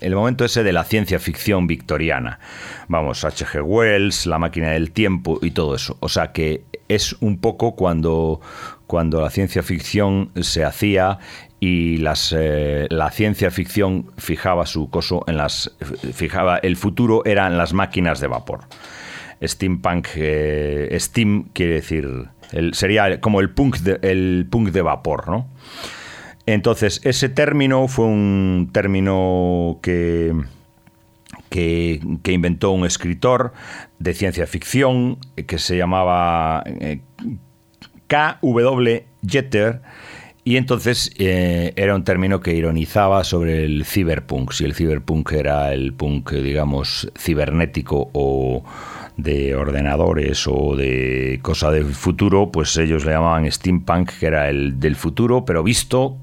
el 0.00 0.14
momento 0.14 0.44
ese 0.44 0.62
de 0.62 0.72
la 0.72 0.84
ciencia 0.84 1.18
ficción 1.18 1.66
victoriana. 1.66 2.40
Vamos, 2.88 3.24
H.G. 3.24 3.62
Wells, 3.62 4.26
La 4.26 4.38
máquina 4.38 4.70
del 4.70 4.92
tiempo 4.92 5.38
y 5.42 5.50
todo 5.50 5.74
eso. 5.74 5.96
O 6.00 6.08
sea 6.08 6.32
que 6.32 6.62
es 6.88 7.14
un 7.20 7.38
poco 7.38 7.76
cuando, 7.76 8.40
cuando 8.86 9.20
la 9.20 9.30
ciencia 9.30 9.62
ficción 9.62 10.30
se 10.40 10.64
hacía 10.64 11.18
y 11.60 11.98
las, 11.98 12.34
eh, 12.36 12.86
la 12.88 13.10
ciencia 13.10 13.50
ficción 13.50 14.10
fijaba 14.16 14.64
su 14.64 14.88
coso 14.88 15.24
en 15.26 15.36
las... 15.36 15.70
fijaba 16.14 16.56
el 16.56 16.76
futuro 16.76 17.22
eran 17.26 17.58
las 17.58 17.74
máquinas 17.74 18.18
de 18.18 18.26
vapor. 18.28 18.60
Steampunk, 19.42 20.08
eh, 20.16 20.96
Steam 20.98 21.44
quiere 21.52 21.74
decir, 21.74 22.08
el- 22.52 22.74
sería 22.74 23.20
como 23.20 23.40
el 23.40 23.50
punk, 23.50 23.78
de, 23.78 23.98
el 24.10 24.46
punk 24.50 24.70
de 24.70 24.82
vapor, 24.82 25.28
¿no? 25.28 25.46
Entonces, 26.46 27.00
ese 27.04 27.28
término 27.28 27.86
fue 27.88 28.06
un 28.06 28.70
término 28.72 29.78
que, 29.82 30.34
que, 31.50 32.00
inventó 32.32 32.70
un 32.72 32.84
escritor 32.86 33.52
de 33.98 34.14
ciencia 34.14 34.46
ficción 34.46 35.18
que 35.46 35.58
se 35.58 35.76
llamaba 35.76 36.64
eh, 36.66 37.00
K.W. 38.08 39.04
Jeter. 39.26 39.82
Y 40.42 40.56
entonces 40.56 41.10
eh, 41.18 41.72
era 41.76 41.94
un 41.94 42.04
término 42.04 42.40
que 42.40 42.54
ironizaba 42.54 43.24
sobre 43.24 43.64
el 43.64 43.84
cyberpunk. 43.84 44.52
Si 44.52 44.64
el 44.64 44.74
cyberpunk 44.74 45.32
era 45.32 45.72
el 45.74 45.92
punk, 45.92 46.32
digamos, 46.32 47.10
cibernético 47.18 48.10
o 48.14 48.64
de 49.18 49.54
ordenadores 49.54 50.46
o 50.46 50.76
de 50.76 51.40
cosa 51.42 51.70
del 51.70 51.84
futuro, 51.84 52.50
pues 52.50 52.76
ellos 52.78 53.04
le 53.04 53.12
llamaban 53.12 53.50
steampunk, 53.50 54.12
que 54.18 54.26
era 54.26 54.48
el 54.48 54.80
del 54.80 54.96
futuro, 54.96 55.44
pero 55.44 55.62
visto 55.62 56.16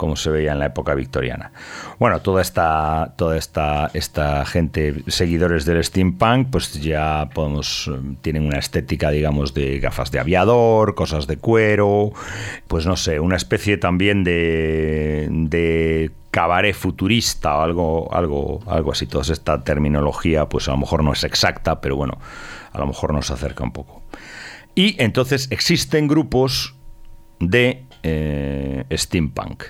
como 0.00 0.16
se 0.16 0.30
veía 0.30 0.52
en 0.52 0.60
la 0.60 0.64
época 0.64 0.94
victoriana. 0.94 1.52
Bueno, 1.98 2.22
toda 2.22 2.40
esta, 2.40 3.12
toda 3.18 3.36
esta, 3.36 3.90
esta 3.92 4.46
gente, 4.46 5.04
seguidores 5.08 5.66
del 5.66 5.84
steampunk, 5.84 6.48
pues 6.50 6.72
ya 6.80 7.28
podemos, 7.34 7.90
tienen 8.22 8.46
una 8.46 8.58
estética, 8.58 9.10
digamos, 9.10 9.52
de 9.52 9.78
gafas 9.78 10.10
de 10.10 10.18
aviador, 10.18 10.94
cosas 10.94 11.26
de 11.26 11.36
cuero, 11.36 12.12
pues 12.66 12.86
no 12.86 12.96
sé, 12.96 13.20
una 13.20 13.36
especie 13.36 13.76
también 13.76 14.24
de, 14.24 15.28
de 15.30 16.10
cabaret 16.30 16.74
futurista 16.74 17.58
o 17.58 17.60
algo, 17.60 18.14
algo, 18.14 18.60
algo 18.68 18.92
así. 18.92 19.06
Toda 19.06 19.30
esta 19.30 19.62
terminología, 19.62 20.48
pues 20.48 20.66
a 20.68 20.70
lo 20.70 20.78
mejor 20.78 21.04
no 21.04 21.12
es 21.12 21.24
exacta, 21.24 21.82
pero 21.82 21.96
bueno, 21.96 22.16
a 22.72 22.78
lo 22.78 22.86
mejor 22.86 23.12
nos 23.12 23.30
acerca 23.30 23.64
un 23.64 23.72
poco. 23.72 24.00
Y 24.74 24.96
entonces 25.02 25.48
existen 25.50 26.08
grupos 26.08 26.74
de 27.38 27.84
eh, 28.02 28.84
steampunk. 28.92 29.64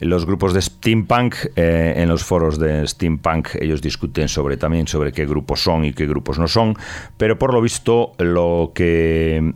Los 0.00 0.26
grupos 0.26 0.54
de 0.54 0.62
steampunk, 0.62 1.34
eh, 1.56 1.94
en 1.96 2.08
los 2.08 2.22
foros 2.22 2.58
de 2.58 2.86
steampunk, 2.86 3.56
ellos 3.60 3.82
discuten 3.82 4.28
sobre 4.28 4.56
también 4.56 4.86
sobre 4.86 5.12
qué 5.12 5.26
grupos 5.26 5.62
son 5.62 5.84
y 5.84 5.92
qué 5.92 6.06
grupos 6.06 6.38
no 6.38 6.46
son, 6.46 6.76
pero 7.16 7.36
por 7.38 7.52
lo 7.52 7.60
visto 7.60 8.12
lo 8.18 8.70
que 8.74 9.54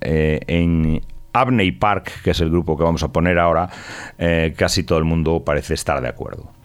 eh, 0.00 0.40
en 0.46 1.02
Abney 1.32 1.72
Park, 1.72 2.22
que 2.22 2.30
es 2.30 2.40
el 2.40 2.50
grupo 2.50 2.76
que 2.76 2.84
vamos 2.84 3.02
a 3.02 3.12
poner 3.12 3.38
ahora, 3.38 3.68
eh, 4.16 4.54
casi 4.56 4.84
todo 4.84 4.98
el 4.98 5.04
mundo 5.04 5.42
parece 5.44 5.74
estar 5.74 6.00
de 6.00 6.08
acuerdo. 6.08 6.55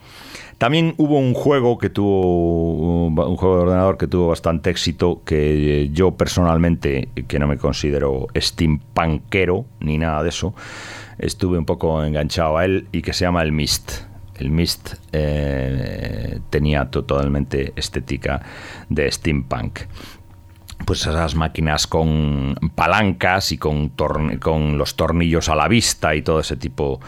También 0.62 0.94
hubo 0.98 1.18
un 1.18 1.34
juego 1.34 1.80
que 1.80 1.90
tuvo 1.90 3.08
un 3.08 3.36
juego 3.36 3.56
de 3.56 3.62
ordenador 3.64 3.98
que 3.98 4.06
tuvo 4.06 4.28
bastante 4.28 4.70
éxito 4.70 5.24
que 5.26 5.90
yo 5.92 6.12
personalmente 6.12 7.10
que 7.28 7.40
no 7.40 7.48
me 7.48 7.58
considero 7.58 8.28
steampunkero 8.36 9.66
ni 9.80 9.98
nada 9.98 10.22
de 10.22 10.30
eso 10.30 10.54
estuve 11.18 11.58
un 11.58 11.66
poco 11.66 12.04
enganchado 12.04 12.60
a 12.60 12.66
él 12.66 12.88
y 12.92 13.02
que 13.02 13.12
se 13.12 13.26
llama 13.26 13.42
el 13.42 13.52
Mist. 13.52 14.04
El 14.36 14.52
Mist 14.52 14.98
eh, 15.12 16.40
tenía 16.52 16.92
totalmente 16.92 17.74
estética 17.76 18.44
de 18.88 19.12
steampunk 19.12 19.80
pues 20.86 21.02
esas 21.02 21.36
máquinas 21.36 21.88
con 21.88 22.56
palancas 22.76 23.52
y 23.52 23.58
con, 23.58 23.90
con 23.90 24.78
los 24.78 24.96
tornillos 24.96 25.50
a 25.50 25.56
la 25.56 25.68
vista 25.68 26.16
y 26.16 26.22
todo 26.22 26.40
ese 26.40 26.58
tipo 26.58 27.00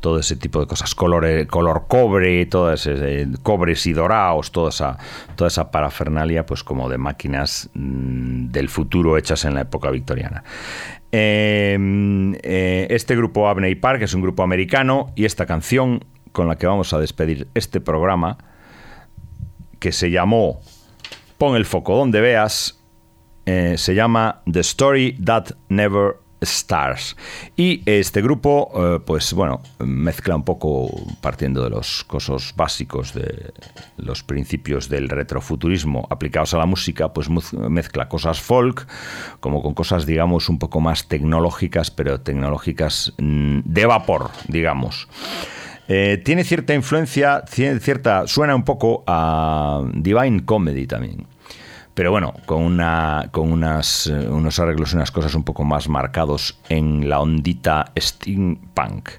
todo 0.00 0.18
ese 0.18 0.36
tipo 0.36 0.60
de 0.60 0.66
cosas. 0.66 0.94
Color 0.94 1.46
color 1.46 1.84
cobre 1.88 2.42
eh, 2.42 3.28
cobres 3.42 3.86
y 3.86 3.92
dorados 3.92 4.50
toda 4.52 4.70
esa 4.70 5.70
parafernalia 5.70 6.46
pues 6.46 6.64
como 6.64 6.88
de 6.88 6.98
máquinas 6.98 7.70
mm, 7.74 8.46
del 8.46 8.68
futuro 8.68 9.16
hechas 9.16 9.44
en 9.44 9.54
la 9.54 9.62
época 9.62 9.90
victoriana. 9.90 10.42
Eh, 11.12 11.76
eh, 12.42 12.86
este 12.90 13.16
grupo 13.16 13.48
Abney 13.48 13.74
Park 13.74 14.02
es 14.02 14.14
un 14.14 14.22
grupo 14.22 14.42
americano 14.42 15.12
y 15.16 15.24
esta 15.24 15.44
canción 15.44 16.04
con 16.30 16.46
la 16.46 16.56
que 16.56 16.66
vamos 16.66 16.92
a 16.92 17.00
despedir 17.00 17.48
este 17.54 17.80
programa 17.80 18.38
que 19.80 19.90
se 19.90 20.10
llamó 20.10 20.60
Pon 21.36 21.56
el 21.56 21.64
foco 21.64 21.96
donde 21.96 22.20
veas 22.20 22.80
eh, 23.46 23.74
se 23.76 23.94
llama 23.94 24.42
The 24.50 24.60
Story 24.60 25.18
That 25.24 25.46
Never 25.68 26.18
Stars. 26.40 27.16
Y 27.56 27.82
este 27.86 28.22
grupo, 28.22 28.70
eh, 28.74 29.00
pues 29.04 29.32
bueno, 29.32 29.62
mezcla 29.78 30.36
un 30.36 30.44
poco, 30.44 30.90
partiendo 31.20 31.64
de 31.64 31.70
los 31.70 32.04
cosas 32.04 32.54
básicos 32.56 33.14
de 33.14 33.52
los 33.96 34.22
principios 34.22 34.88
del 34.88 35.08
retrofuturismo 35.08 36.06
aplicados 36.10 36.54
a 36.54 36.58
la 36.58 36.66
música, 36.66 37.12
pues 37.12 37.28
mezcla 37.52 38.08
cosas 38.08 38.40
folk, 38.40 38.86
como 39.40 39.62
con 39.62 39.74
cosas, 39.74 40.06
digamos, 40.06 40.48
un 40.48 40.58
poco 40.58 40.80
más 40.80 41.08
tecnológicas, 41.08 41.90
pero 41.90 42.20
tecnológicas 42.20 43.12
mm, 43.18 43.60
de 43.64 43.86
vapor, 43.86 44.30
digamos. 44.48 45.08
Eh, 45.92 46.22
tiene 46.24 46.44
cierta 46.44 46.72
influencia, 46.72 47.42
cierta, 47.48 48.28
suena 48.28 48.54
un 48.54 48.62
poco 48.62 49.02
a 49.08 49.82
Divine 49.92 50.44
Comedy 50.44 50.86
también. 50.86 51.26
Pero 52.00 52.12
bueno, 52.12 52.32
con, 52.46 52.62
una, 52.62 53.28
con 53.30 53.52
unas, 53.52 54.06
eh, 54.06 54.26
unos 54.26 54.58
arreglos 54.58 54.94
y 54.94 54.96
unas 54.96 55.10
cosas 55.10 55.34
un 55.34 55.44
poco 55.44 55.64
más 55.64 55.86
marcados 55.86 56.58
en 56.70 57.10
la 57.10 57.20
ondita 57.20 57.92
steampunk. 57.94 59.10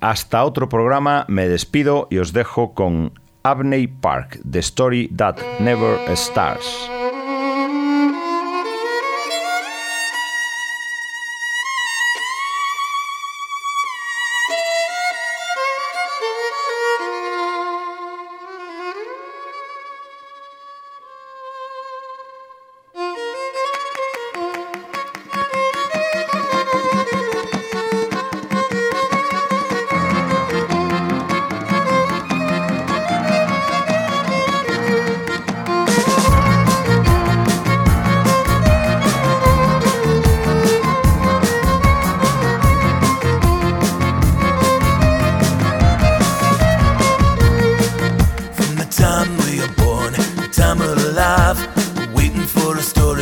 Hasta 0.00 0.44
otro 0.44 0.68
programa, 0.68 1.24
me 1.28 1.46
despido 1.46 2.08
y 2.10 2.18
os 2.18 2.32
dejo 2.32 2.74
con 2.74 3.12
Abney 3.44 3.86
Park, 3.86 4.40
The 4.50 4.58
Story 4.58 5.06
That 5.16 5.36
Never 5.60 5.96
Stars. 6.14 6.90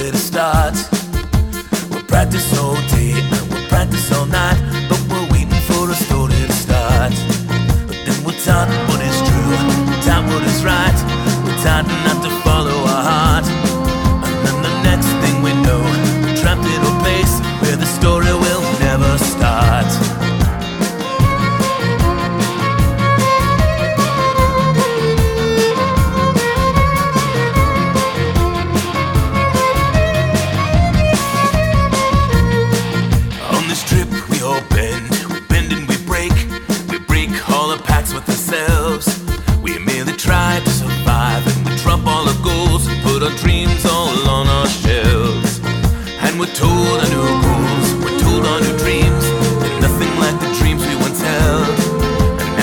For 0.03 0.09
a 0.09 0.11
story 0.11 0.11
to 0.11 0.19
start. 0.19 0.75
We'll 1.91 2.03
practice 2.05 2.59
all 2.59 2.75
day 2.89 3.13
and 3.13 3.51
we'll 3.51 3.69
practice 3.69 4.13
all 4.13 4.27
night, 4.27 4.59
but 4.89 5.01
we're 5.09 5.31
waiting 5.31 5.61
for 5.69 5.91
a 5.91 5.95
story 5.95 6.33
to 6.33 6.53
start. 6.53 7.13
But 7.87 7.99
then 8.07 8.25
we're 8.25 8.39
taught 8.45 8.69
what 8.89 9.01
is 9.01 9.19
true, 9.29 9.57
taught 10.03 10.25
what 10.27 10.43
is 10.43 10.65
right, 10.65 10.97
we're 11.45 11.59
taught 11.63 11.87
not 12.07 12.22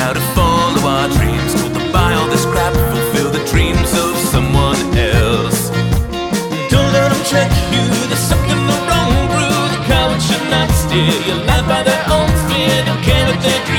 Now 0.09 0.15
to 0.15 0.33
follow 0.33 0.89
our 0.89 1.07
dreams, 1.09 1.53
told 1.53 1.75
to 1.75 1.91
buy 1.93 2.15
all 2.15 2.27
this 2.29 2.43
crap, 2.43 2.73
fulfill 2.73 3.29
the 3.29 3.45
dreams 3.45 3.93
of 3.93 4.17
someone 4.17 4.81
else. 4.97 5.69
Don't 6.71 6.91
let 6.93 7.09
them 7.13 7.23
trick 7.29 7.51
you. 7.69 7.85
There's 8.09 8.17
something 8.17 8.57
the 8.65 8.77
wrong 8.89 9.13
brew. 9.29 9.59
The 9.69 9.85
coward 9.85 10.19
should 10.19 10.49
not 10.49 10.67
steer 10.71 11.13
your 11.27 11.45
life 11.45 11.67
by 11.67 11.83
their 11.83 12.03
own 12.09 12.27
fear. 12.49 12.85
Don't 12.87 13.03
care 13.03 13.29
if 13.29 13.39
they're 13.43 13.65
dreaming. 13.67 13.78